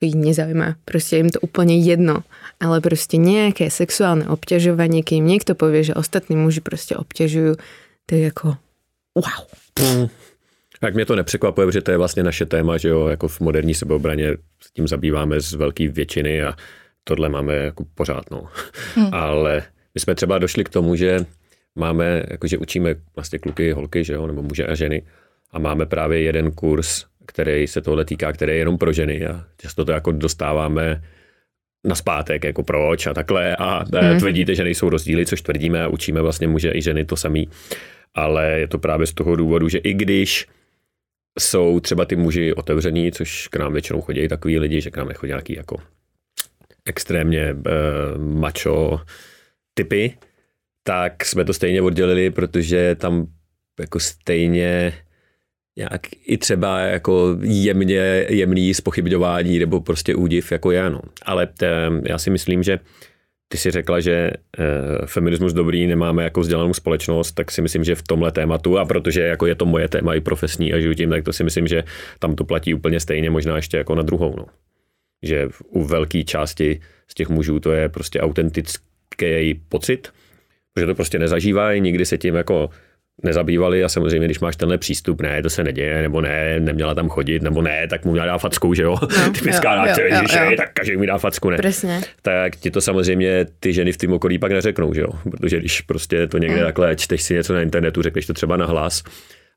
Ich 0.00 0.14
nezaujíma, 0.14 0.76
prostě 0.84 1.16
im 1.16 1.30
to 1.30 1.40
úplne 1.40 1.72
jedno, 1.72 2.22
ale 2.60 2.80
prostě 2.80 3.16
nejaké 3.16 3.70
sexuálne 3.70 4.28
obťažovanie, 4.28 5.00
im 5.00 5.24
niekto 5.24 5.54
povie, 5.54 5.84
že 5.84 5.94
ostatní 5.94 6.36
muži 6.36 6.60
prostě 6.60 6.96
obťažujú, 6.96 7.56
tak 8.06 8.18
jako 8.18 8.56
wow. 9.16 9.42
Mm. 9.80 10.08
Tak 10.80 10.94
mě 10.94 11.06
to 11.06 11.16
nepřekvapuje, 11.16 11.72
že 11.72 11.80
to 11.80 11.90
je 11.90 11.96
vlastně 11.96 12.22
naše 12.22 12.46
téma, 12.46 12.76
že 12.76 12.88
jo, 12.88 13.06
jako 13.06 13.28
v 13.28 13.40
moderní 13.40 13.74
sebeobraně 13.74 14.36
s 14.60 14.72
tím 14.72 14.88
zabýváme 14.88 15.40
z 15.40 15.52
velké 15.52 15.88
většiny 15.88 16.42
a 16.42 16.56
tohle 17.04 17.28
máme 17.28 17.54
jako 17.54 17.84
pořád, 17.94 18.30
no. 18.30 18.48
Hmm. 18.94 19.08
Ale 19.12 19.62
my 19.94 20.00
jsme 20.00 20.14
třeba 20.14 20.38
došli 20.38 20.64
k 20.64 20.68
tomu, 20.68 20.96
že 20.96 21.26
máme, 21.74 22.22
jakože 22.30 22.58
učíme 22.58 22.94
vlastně 23.16 23.38
kluky, 23.38 23.72
holky, 23.72 24.04
že 24.04 24.12
jo, 24.12 24.26
nebo 24.26 24.42
muže 24.42 24.66
a 24.66 24.74
ženy 24.74 25.02
a 25.50 25.58
máme 25.58 25.86
právě 25.86 26.22
jeden 26.22 26.52
kurz, 26.52 27.04
který 27.26 27.66
se 27.66 27.80
tohle 27.80 28.04
týká, 28.04 28.32
který 28.32 28.52
je 28.52 28.58
jenom 28.58 28.78
pro 28.78 28.92
ženy 28.92 29.26
a 29.26 29.44
často 29.56 29.84
to 29.84 29.92
jako 29.92 30.12
dostáváme 30.12 31.02
na 31.84 31.94
zpátek, 31.94 32.44
jako 32.44 32.62
proč 32.62 33.06
a 33.06 33.14
takhle 33.14 33.56
a 33.56 33.84
hmm. 33.94 34.18
tvrdíte, 34.18 34.54
že 34.54 34.64
nejsou 34.64 34.88
rozdíly, 34.88 35.26
což 35.26 35.42
tvrdíme 35.42 35.82
a 35.82 35.88
učíme 35.88 36.22
vlastně 36.22 36.48
muže 36.48 36.72
i 36.74 36.82
ženy 36.82 37.04
to 37.04 37.16
samý, 37.16 37.48
ale 38.14 38.60
je 38.60 38.66
to 38.66 38.78
právě 38.78 39.06
z 39.06 39.12
toho 39.12 39.36
důvodu, 39.36 39.68
že 39.68 39.78
i 39.78 39.94
když 39.94 40.46
jsou 41.38 41.80
třeba 41.80 42.04
ty 42.04 42.16
muži 42.16 42.54
otevřený, 42.54 43.12
což 43.12 43.48
k 43.48 43.56
nám 43.56 43.72
většinou 43.72 44.00
chodí 44.00 44.28
takový 44.28 44.58
lidi, 44.58 44.80
že 44.80 44.90
k 44.90 44.96
nám 44.96 45.08
nechodí 45.08 45.30
nějaký 45.30 45.56
jako 45.56 45.76
extrémně 46.84 47.52
uh, 47.54 48.22
macho 48.22 49.00
typy, 49.74 50.14
tak 50.82 51.24
jsme 51.24 51.44
to 51.44 51.54
stejně 51.54 51.82
oddělili, 51.82 52.30
protože 52.30 52.94
tam 52.94 53.26
jako 53.80 54.00
stejně 54.00 54.92
nějak 55.76 56.00
i 56.26 56.38
třeba 56.38 56.78
jako 56.80 57.36
jemně, 57.42 58.26
jemný 58.28 58.74
spochybňování 58.74 59.58
nebo 59.58 59.80
prostě 59.80 60.14
údiv 60.14 60.52
jako 60.52 60.70
já, 60.70 60.88
no. 60.88 61.00
Ale 61.22 61.46
t, 61.46 61.90
já 62.08 62.18
si 62.18 62.30
myslím, 62.30 62.62
že 62.62 62.78
ty 63.48 63.58
si 63.58 63.70
řekla, 63.70 64.00
že 64.00 64.12
e, 64.12 64.32
feminismus 65.06 65.52
dobrý, 65.52 65.86
nemáme 65.86 66.24
jako 66.24 66.40
vzdělanou 66.40 66.74
společnost, 66.74 67.32
tak 67.32 67.50
si 67.50 67.62
myslím, 67.62 67.84
že 67.84 67.94
v 67.94 68.02
tomhle 68.02 68.32
tématu, 68.32 68.78
a 68.78 68.84
protože 68.84 69.20
jako 69.20 69.46
je 69.46 69.54
to 69.54 69.66
moje 69.66 69.88
téma 69.88 70.14
i 70.14 70.20
profesní 70.20 70.72
a 70.72 70.80
žiju 70.80 70.94
tím, 70.94 71.10
tak 71.10 71.24
to 71.24 71.32
si 71.32 71.44
myslím, 71.44 71.66
že 71.66 71.84
tam 72.18 72.34
to 72.34 72.44
platí 72.44 72.74
úplně 72.74 73.00
stejně, 73.00 73.30
možná 73.30 73.56
ještě 73.56 73.76
jako 73.76 73.94
na 73.94 74.02
druhou. 74.02 74.34
No. 74.36 74.46
Že 75.22 75.48
u 75.68 75.84
velké 75.84 76.24
části 76.24 76.80
z 77.08 77.14
těch 77.14 77.28
mužů 77.28 77.60
to 77.60 77.72
je 77.72 77.88
prostě 77.88 78.20
autentický 78.20 79.60
pocit, 79.68 80.08
protože 80.74 80.86
to 80.86 80.94
prostě 80.94 81.18
nezažívají, 81.18 81.80
nikdy 81.80 82.06
se 82.06 82.18
tím 82.18 82.34
jako 82.34 82.70
nezabývali 83.22 83.84
a 83.84 83.88
samozřejmě, 83.88 84.26
když 84.26 84.40
máš 84.40 84.56
tenhle 84.56 84.78
přístup, 84.78 85.20
ne, 85.20 85.42
to 85.42 85.50
se 85.50 85.64
neděje, 85.64 86.02
nebo 86.02 86.20
ne, 86.20 86.60
neměla 86.60 86.94
tam 86.94 87.08
chodit, 87.08 87.42
nebo 87.42 87.62
ne, 87.62 87.86
tak 87.88 88.04
mu 88.04 88.12
měla 88.12 88.26
dát 88.26 88.38
facku, 88.38 88.74
že 88.74 88.82
jo? 88.82 88.96
No, 89.02 89.32
Typická 89.32 89.86
jo, 89.86 89.94
jo, 89.98 90.06
jo, 90.10 90.50
jo. 90.50 90.56
tak 90.56 90.72
každý 90.72 90.96
mi 90.96 91.06
dá 91.06 91.18
facku, 91.18 91.50
ne? 91.50 91.56
Presne. 91.56 92.00
Tak 92.22 92.56
ti 92.56 92.70
to 92.70 92.80
samozřejmě 92.80 93.46
ty 93.60 93.72
ženy 93.72 93.92
v 93.92 93.96
tom 93.96 94.12
okolí 94.12 94.38
pak 94.38 94.52
neřeknou, 94.52 94.94
že 94.94 95.00
jo? 95.00 95.08
Protože 95.30 95.58
když 95.58 95.80
prostě 95.80 96.26
to 96.26 96.38
někde 96.38 96.56
mm. 96.56 96.64
takhle 96.64 96.96
čteš 96.96 97.22
si 97.22 97.34
něco 97.34 97.54
na 97.54 97.62
internetu, 97.62 98.02
řekneš 98.02 98.26
to 98.26 98.34
třeba 98.34 98.56
na 98.56 98.66
hlas, 98.66 99.02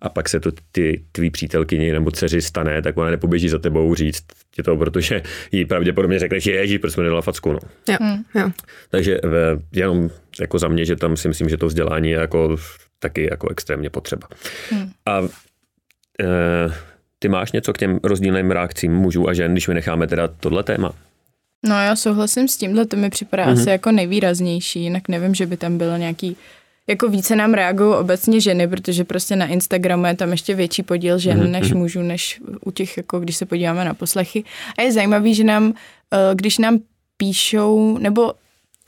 a 0.01 0.09
pak 0.09 0.29
se 0.29 0.39
to 0.39 0.51
ty 0.71 1.03
tvý 1.11 1.29
přítelkyni 1.29 1.91
nebo 1.91 2.11
dceři 2.11 2.41
stane, 2.41 2.81
tak 2.81 2.97
ona 2.97 3.09
nepoběží 3.09 3.49
za 3.49 3.59
tebou 3.59 3.95
říct 3.95 4.23
ti 4.51 4.63
to, 4.63 4.77
protože 4.77 5.21
jí 5.51 5.65
pravděpodobně 5.65 6.19
řekneš, 6.19 6.43
že 6.43 6.51
ježíš, 6.51 6.77
proč 6.77 6.93
jsme 6.93 7.03
nedala 7.03 7.21
facku. 7.21 7.51
No. 7.51 7.59
Jo, 7.89 7.97
jo. 8.35 8.49
Takže 8.89 9.19
v, 9.23 9.59
jenom 9.73 10.09
jako 10.41 10.59
za 10.59 10.67
mě, 10.67 10.85
že 10.85 10.95
tam 10.95 11.17
si 11.17 11.27
myslím, 11.27 11.49
že 11.49 11.57
to 11.57 11.67
vzdělání 11.67 12.09
je 12.09 12.17
jako 12.17 12.57
taky 12.99 13.27
jako 13.31 13.49
extrémně 13.49 13.89
potřeba. 13.89 14.27
Hmm. 14.71 14.91
A 15.05 15.21
e, 16.19 16.73
ty 17.19 17.29
máš 17.29 17.51
něco 17.51 17.73
k 17.73 17.77
těm 17.77 17.99
rozdílným 18.03 18.51
reakcím 18.51 18.93
mužů 18.93 19.29
a 19.29 19.33
žen, 19.33 19.51
když 19.51 19.67
vynecháme 19.67 20.07
teda 20.07 20.27
tohle 20.27 20.63
téma? 20.63 20.91
No 21.65 21.75
já 21.75 21.95
souhlasím 21.95 22.47
s 22.47 22.57
tímhle, 22.57 22.85
to 22.85 22.97
mi 22.97 23.09
připadá 23.09 23.45
mm-hmm. 23.45 23.61
asi 23.61 23.69
jako 23.69 23.91
nejvýraznější, 23.91 24.81
jinak 24.81 25.07
nevím, 25.07 25.35
že 25.35 25.45
by 25.45 25.57
tam 25.57 25.77
bylo 25.77 25.97
nějaký 25.97 26.37
jako 26.87 27.07
více 27.09 27.35
nám 27.35 27.53
reagují 27.53 27.95
obecně 27.95 28.41
ženy, 28.41 28.67
protože 28.67 29.03
prostě 29.03 29.35
na 29.35 29.45
Instagramu 29.45 30.05
je 30.05 30.15
tam 30.15 30.31
ještě 30.31 30.55
větší 30.55 30.83
podíl 30.83 31.19
žen 31.19 31.39
mm-hmm. 31.39 31.51
než 31.51 31.73
mužů, 31.73 32.01
než 32.01 32.41
u 32.65 32.71
těch, 32.71 32.97
jako 32.97 33.19
když 33.19 33.35
se 33.35 33.45
podíváme 33.45 33.85
na 33.85 33.93
poslechy. 33.93 34.43
A 34.77 34.81
je 34.81 34.91
zajímavý, 34.91 35.35
že 35.35 35.43
nám, 35.43 35.73
eh, 36.13 36.35
když 36.35 36.57
nám 36.57 36.79
píšou, 37.17 37.97
nebo 37.97 38.33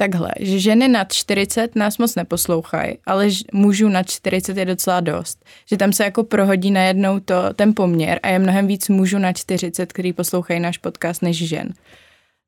takhle, 0.01 0.31
že 0.39 0.59
ženy 0.59 0.87
nad 0.87 1.13
40 1.13 1.75
nás 1.75 1.97
moc 1.97 2.15
neposlouchají, 2.15 2.97
ale 3.05 3.29
mužů 3.53 3.89
nad 3.89 4.09
40 4.09 4.57
je 4.57 4.65
docela 4.65 4.99
dost. 4.99 5.45
Že 5.69 5.77
tam 5.77 5.93
se 5.93 6.03
jako 6.03 6.23
prohodí 6.23 6.71
najednou 6.71 7.19
to, 7.19 7.53
ten 7.53 7.73
poměr 7.75 8.19
a 8.23 8.27
je 8.27 8.39
mnohem 8.39 8.67
víc 8.67 8.89
mužů 8.89 9.17
na 9.17 9.33
40, 9.33 9.93
který 9.93 10.13
poslouchají 10.13 10.59
náš 10.59 10.77
podcast, 10.77 11.21
než 11.21 11.47
žen. 11.47 11.73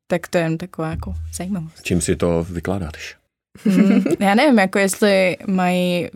Tak 0.07 0.27
to 0.27 0.37
je 0.37 0.43
jen 0.43 0.57
taková 0.57 0.89
jako 0.89 1.13
zajímavost. 1.33 1.83
Čím 1.83 2.01
si 2.01 2.15
to 2.15 2.45
vykládáš? 2.49 3.17
Hmm, 3.65 4.03
já 4.19 4.35
nevím, 4.35 4.59
jako 4.59 4.79
jestli 4.79 5.37
mají 5.47 6.09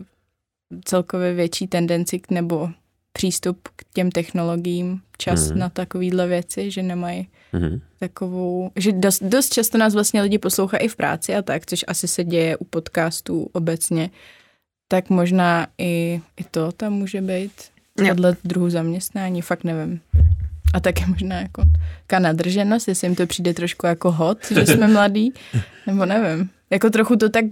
celkově 0.84 1.34
větší 1.34 1.66
tendenci 1.66 2.18
k, 2.18 2.30
nebo 2.30 2.70
přístup 3.12 3.68
k 3.76 3.84
těm 3.94 4.10
technologiím, 4.10 5.00
čas 5.18 5.50
mm. 5.50 5.58
na 5.58 5.68
takovýhle 5.68 6.26
věci, 6.26 6.70
že 6.70 6.82
nemají 6.82 7.28
mm. 7.52 7.80
takovou, 7.98 8.70
že 8.76 8.92
dost, 8.92 9.22
dost 9.22 9.52
často 9.52 9.78
nás 9.78 9.94
vlastně 9.94 10.22
lidi 10.22 10.38
poslouchají 10.38 10.84
i 10.84 10.88
v 10.88 10.96
práci 10.96 11.34
a 11.34 11.42
tak, 11.42 11.66
což 11.66 11.84
asi 11.88 12.08
se 12.08 12.24
děje 12.24 12.56
u 12.56 12.64
podcastů 12.64 13.50
obecně, 13.52 14.10
tak 14.88 15.10
možná 15.10 15.66
i, 15.78 16.20
i 16.36 16.44
to 16.44 16.72
tam 16.72 16.92
může 16.92 17.20
být 17.20 17.52
podle 18.08 18.36
druhu 18.44 18.70
zaměstnání, 18.70 19.42
fakt 19.42 19.64
nevím. 19.64 20.00
A 20.74 20.80
také 20.80 21.06
možná 21.06 21.40
jako 21.40 21.62
nadrženost, 22.18 22.88
jestli 22.88 23.06
jim 23.06 23.14
to 23.14 23.26
přijde 23.26 23.54
trošku 23.54 23.86
jako 23.86 24.12
hot, 24.12 24.38
že 24.50 24.66
jsme 24.66 24.88
mladí, 24.92 25.32
nebo 25.86 26.06
nevím. 26.06 26.50
Jako 26.70 26.90
trochu 26.90 27.16
to 27.16 27.28
tak 27.28 27.44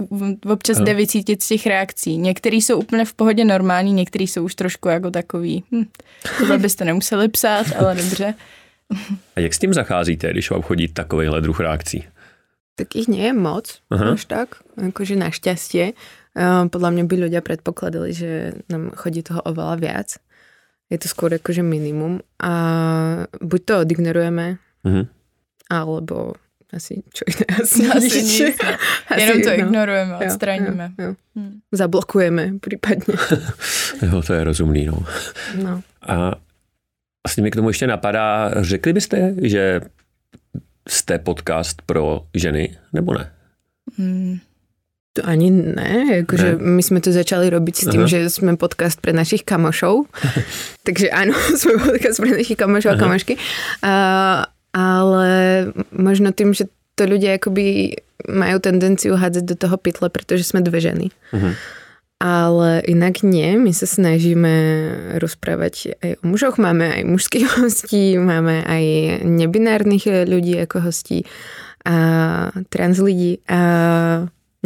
občas 0.47 0.79
jde 0.79 0.95
vycítit 0.95 1.43
z 1.43 1.49
těch 1.49 1.67
reakcí. 1.67 2.19
Některý 2.19 2.63
jsou 2.63 2.79
úplně 2.79 3.05
v 3.05 3.15
pohodě 3.15 3.45
normální, 3.45 3.93
některý 3.93 4.27
jsou 4.27 4.45
už 4.45 4.55
trošku 4.55 4.89
jako 4.89 5.11
takový, 5.11 5.65
hm, 5.73 5.85
tohle 6.39 6.59
byste 6.65 6.85
nemuseli 6.85 7.29
psát, 7.29 7.67
ale 7.79 7.95
dobře. 7.95 8.35
A 9.37 9.41
jak 9.41 9.55
s 9.55 9.59
tím 9.59 9.75
zacházíte, 9.75 10.31
když 10.31 10.51
vám 10.51 10.63
chodí 10.63 10.89
takovýhle 10.89 11.41
druh 11.41 11.61
reakcí? 11.61 12.05
Tak 12.77 12.93
ich 12.93 13.09
nie 13.09 13.25
je 13.25 13.33
moc, 13.33 13.81
Aha. 13.89 14.13
až 14.13 14.29
tak, 14.29 14.61
akože 14.77 15.17
našťastie. 15.17 15.97
Podľa 16.69 16.91
mňa 16.93 17.05
by 17.09 17.15
ľudia 17.17 17.41
predpokladali, 17.41 18.13
že 18.13 18.53
nám 18.69 18.93
chodí 18.93 19.25
toho 19.25 19.41
oveľa 19.49 19.77
viac. 19.81 20.09
Je 20.93 21.01
to 21.01 21.09
skôr 21.09 21.33
akože 21.33 21.65
minimum 21.65 22.21
a 22.37 22.53
buď 23.41 23.61
to 23.65 23.75
odignorujeme, 23.81 24.61
uh-huh. 24.85 25.05
alebo 25.73 26.37
asi 26.77 27.03
čo 27.15 27.25
iné, 27.25 27.47
asi, 27.63 27.81
asi 27.89 28.23
nič. 28.23 28.41
nic. 28.41 28.57
Asi, 29.11 29.21
Jenom 29.21 29.43
to 29.43 29.49
no. 29.49 29.55
ignorujeme, 29.55 30.17
odstraníme. 30.17 30.93
Jo, 30.99 31.05
jo. 31.05 31.15
Hmm. 31.37 31.61
Zablokujeme 31.73 32.53
případně. 32.61 33.15
jo, 34.03 34.23
to 34.23 34.33
je 34.35 34.45
rozumný, 34.45 34.87
no. 34.87 35.05
no. 35.63 35.83
A 36.03 36.33
vlastně 37.27 37.43
mi 37.43 37.51
k 37.51 37.57
tomu 37.57 37.69
ještě 37.69 37.87
napadá, 37.87 38.51
řekli 38.63 38.93
byste, 38.93 39.35
že 39.43 39.81
jste 40.89 41.19
podcast 41.19 41.83
pro 41.83 42.27
ženy, 42.35 42.77
nebo 42.93 43.15
ne? 43.15 43.33
Hmm. 43.99 44.39
To 45.13 45.27
ani 45.27 45.51
ne, 45.51 46.05
jakože 46.17 46.53
ne. 46.53 46.59
my 46.61 46.83
jsme 46.83 47.01
to 47.01 47.13
začali 47.13 47.51
robiť 47.51 47.77
s 47.77 47.91
tím, 47.91 48.01
Aha. 48.01 48.09
že 48.09 48.31
jsme 48.31 48.57
podcast 48.57 49.01
pre 49.01 49.17
našich 49.17 49.49
kamošov. 49.49 50.05
Takže 50.85 51.11
ano, 51.11 51.33
jsme 51.57 51.73
podcast 51.73 52.21
pre 52.21 52.31
našich 52.37 52.57
kamošov 52.57 52.93
a 52.93 52.97
kamošky. 52.97 53.37
A, 53.83 54.47
ale 54.77 55.31
možno 55.89 56.37
tým, 56.37 56.53
že 56.53 56.69
to 57.01 57.09
ľudia 57.09 57.41
akoby 57.41 57.97
majú 58.29 58.61
tendenciu 58.61 59.17
hádzať 59.17 59.45
do 59.49 59.57
toho 59.57 59.77
pytle, 59.81 60.13
pretože 60.13 60.45
sme 60.45 60.61
dve 60.61 60.85
ženy. 60.85 61.07
Uh-huh. 61.33 61.57
Ale 62.17 62.81
inak 62.89 63.21
nie, 63.21 63.57
my 63.61 63.73
sa 63.77 63.85
snažíme 63.85 64.53
rozprávať 65.21 66.01
aj 66.01 66.11
o 66.21 66.25
mužoch, 66.29 66.57
máme 66.61 66.89
aj 66.89 67.03
mužských 67.09 67.47
hostí, 67.61 68.21
máme 68.21 68.65
aj 68.65 68.85
nebinárnych 69.25 70.29
ľudí 70.29 70.61
ako 70.61 70.85
hostí 70.85 71.25
a 71.87 71.97
trans 72.69 72.99
ľudí 72.99 73.41
a 73.47 73.61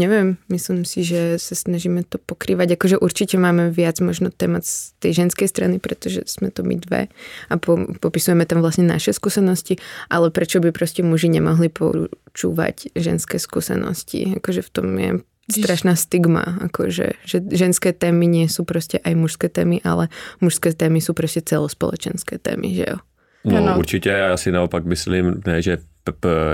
neviem, 0.00 0.40
myslím 0.48 0.88
si, 0.88 1.04
že 1.04 1.36
sa 1.36 1.52
snažíme 1.52 2.00
to 2.08 2.16
pokrývať. 2.16 2.80
Akože 2.80 2.96
určite 2.96 3.36
máme 3.36 3.68
viac 3.68 4.00
možno 4.00 4.32
témat 4.32 4.64
z 4.64 4.96
tej 5.04 5.20
ženskej 5.20 5.44
strany, 5.52 5.76
pretože 5.76 6.24
sme 6.24 6.48
to 6.48 6.64
my 6.64 6.80
dve 6.80 7.12
a 7.52 7.54
po, 7.60 7.76
popisujeme 8.00 8.48
tam 8.48 8.64
vlastne 8.64 8.88
naše 8.88 9.12
skúsenosti, 9.12 9.76
ale 10.08 10.32
prečo 10.32 10.64
by 10.64 10.72
proste 10.72 11.04
muži 11.04 11.28
nemohli 11.28 11.68
počúvať 11.68 12.96
ženské 12.96 13.36
skúsenosti? 13.36 14.40
Akože 14.40 14.64
v 14.64 14.70
tom 14.72 14.88
je 14.96 15.10
strašná 15.52 15.98
stigma, 15.98 16.56
akože, 16.70 17.20
že 17.26 17.36
ženské 17.52 17.92
témy 17.92 18.24
nie 18.24 18.46
sú 18.48 18.64
proste 18.64 19.02
aj 19.02 19.14
mužské 19.18 19.52
témy, 19.52 19.82
ale 19.84 20.08
mužské 20.40 20.72
témy 20.72 21.02
sú 21.02 21.12
proste 21.12 21.44
celospoločenské 21.44 22.38
témy, 22.40 22.74
že 22.74 22.86
jo? 22.88 22.98
No, 23.44 23.56
ano. 23.56 23.78
určitě, 23.78 24.08
já 24.08 24.36
si 24.36 24.52
naopak 24.52 24.84
myslím, 24.84 25.40
ne, 25.46 25.62
že 25.62 25.78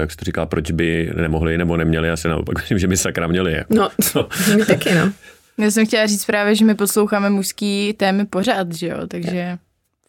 jak 0.00 0.10
jsi 0.10 0.16
to 0.16 0.24
říká, 0.24 0.46
proč 0.46 0.70
by 0.70 1.12
nemohli 1.16 1.58
nebo 1.58 1.76
neměli, 1.76 2.08
já 2.08 2.16
si 2.16 2.28
naopak 2.28 2.58
myslím, 2.58 2.78
že 2.78 2.88
by 2.88 2.96
sakra 2.96 3.26
měli. 3.26 3.52
Jako. 3.52 3.74
No, 3.74 3.88
no. 4.14 4.28
my 4.56 4.64
taky, 4.64 4.94
no. 4.94 5.12
Já 5.58 5.70
jsem 5.70 5.86
chtěla 5.86 6.06
říct 6.06 6.24
právě, 6.24 6.54
že 6.54 6.64
my 6.64 6.74
posloucháme 6.74 7.30
mužský 7.30 7.92
témy 7.92 8.26
pořád, 8.26 8.74
že 8.74 8.86
jo, 8.86 9.06
takže 9.06 9.58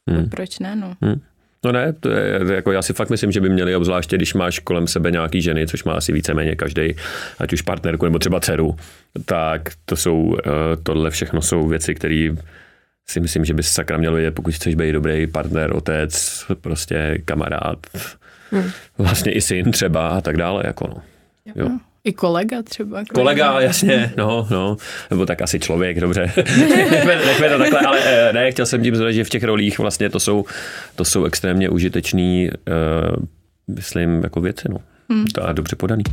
hmm. 0.10 0.30
proč 0.30 0.60
ne, 0.60 0.76
no. 0.76 0.93
Hmm. 1.02 1.21
No 1.65 1.71
ne, 1.71 1.93
to 1.93 2.10
je, 2.10 2.39
jako 2.54 2.71
já 2.71 2.82
si 2.82 2.93
fakt 2.93 3.10
myslím, 3.10 3.32
že 3.32 3.41
by 3.41 3.50
měli, 3.50 3.76
obzvláště 3.76 4.15
když 4.15 4.34
máš 4.34 4.60
kolem 4.60 4.88
sebe 4.88 5.12
nějaký 5.12 5.41
ženy, 5.41 5.67
což 5.67 5.84
má 5.84 5.93
asi 5.93 6.12
víceméně 6.12 6.56
každý, 6.56 6.95
ať 7.39 7.54
už 7.54 7.62
partnerku 7.62 8.06
nebo 8.06 8.19
třeba 8.19 8.39
dceru, 8.39 8.76
tak 9.26 9.62
to 9.86 9.95
jsou, 9.95 10.38
eh, 10.45 10.50
tohle 10.84 11.10
všechno 11.10 11.41
jsou 11.41 11.67
věci, 11.67 11.95
které 11.95 12.30
si 13.06 13.19
myslím, 13.19 13.45
že 13.45 13.54
by 13.54 13.63
sakra 13.63 13.97
měl 13.97 14.13
vědět, 14.13 14.36
pokud 14.36 14.54
chceš 14.54 14.76
být 14.76 14.91
dobrý 14.91 15.28
partner, 15.28 15.76
otec, 15.76 16.45
prostě 16.62 17.17
kamarád, 17.26 17.78
hmm. 18.52 18.72
vlastně 18.98 19.32
i 19.32 19.42
syn 19.42 19.72
třeba 19.72 20.10
a 20.10 20.22
tak 20.22 20.38
dále. 20.38 20.64
Jako 20.66 20.88
no. 20.88 21.02
Jo. 21.56 21.70
I 22.08 22.14
kolega 22.14 22.64
třeba. 22.64 23.04
Kolega, 23.14 23.60
jasně, 23.62 24.14
no, 24.18 24.48
no, 24.50 24.78
nebo 25.10 25.26
tak 25.26 25.42
asi 25.42 25.60
člověk, 25.60 26.00
dobře. 26.00 26.32
nechme, 26.90 27.16
nechme 27.26 27.50
to 27.50 27.58
takhle, 27.58 27.80
ale 27.80 28.00
eh, 28.04 28.34
ne, 28.34 28.52
chtěl 28.52 28.66
jsem 28.66 28.84
tím 28.84 28.96
zvědět, 28.96 29.14
že 29.14 29.24
v 29.24 29.30
těch 29.30 29.44
rolích 29.44 29.80
vlastně 29.80 30.10
to 30.10 30.20
jsou, 30.20 30.46
to 30.96 31.06
jsou 31.06 31.26
extrémně 31.26 31.70
užitečný, 31.70 32.50
uh, 32.50 33.76
myslím, 33.76 34.24
jako 34.24 34.42
věci, 34.42 34.68
no. 34.70 34.78
Hmm. 35.10 35.26
To 35.28 35.48
je 35.48 35.54
dobře 35.54 35.76
podaný. 35.76 36.04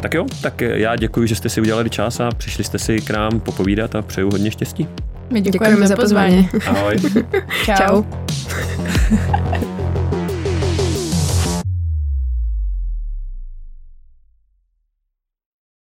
Tak 0.00 0.14
jo, 0.14 0.26
tak 0.42 0.60
já 0.60 0.96
děkuji, 0.96 1.28
že 1.28 1.36
jste 1.36 1.48
si 1.48 1.60
udělali 1.60 1.90
čas 1.90 2.20
a 2.20 2.30
přišli 2.30 2.64
jste 2.64 2.78
si 2.78 3.00
k 3.00 3.10
nám 3.10 3.40
popovídat 3.40 3.94
a 3.94 4.02
přeju 4.02 4.30
hodně 4.30 4.50
štěstí. 4.50 4.88
My 5.30 5.40
děkujeme, 5.40 5.50
děkujeme 5.50 5.86
za 5.86 5.96
pozvání. 5.96 6.48
Ahoj. 6.66 6.96
Čau. 7.64 7.74
Čau. 7.76 8.04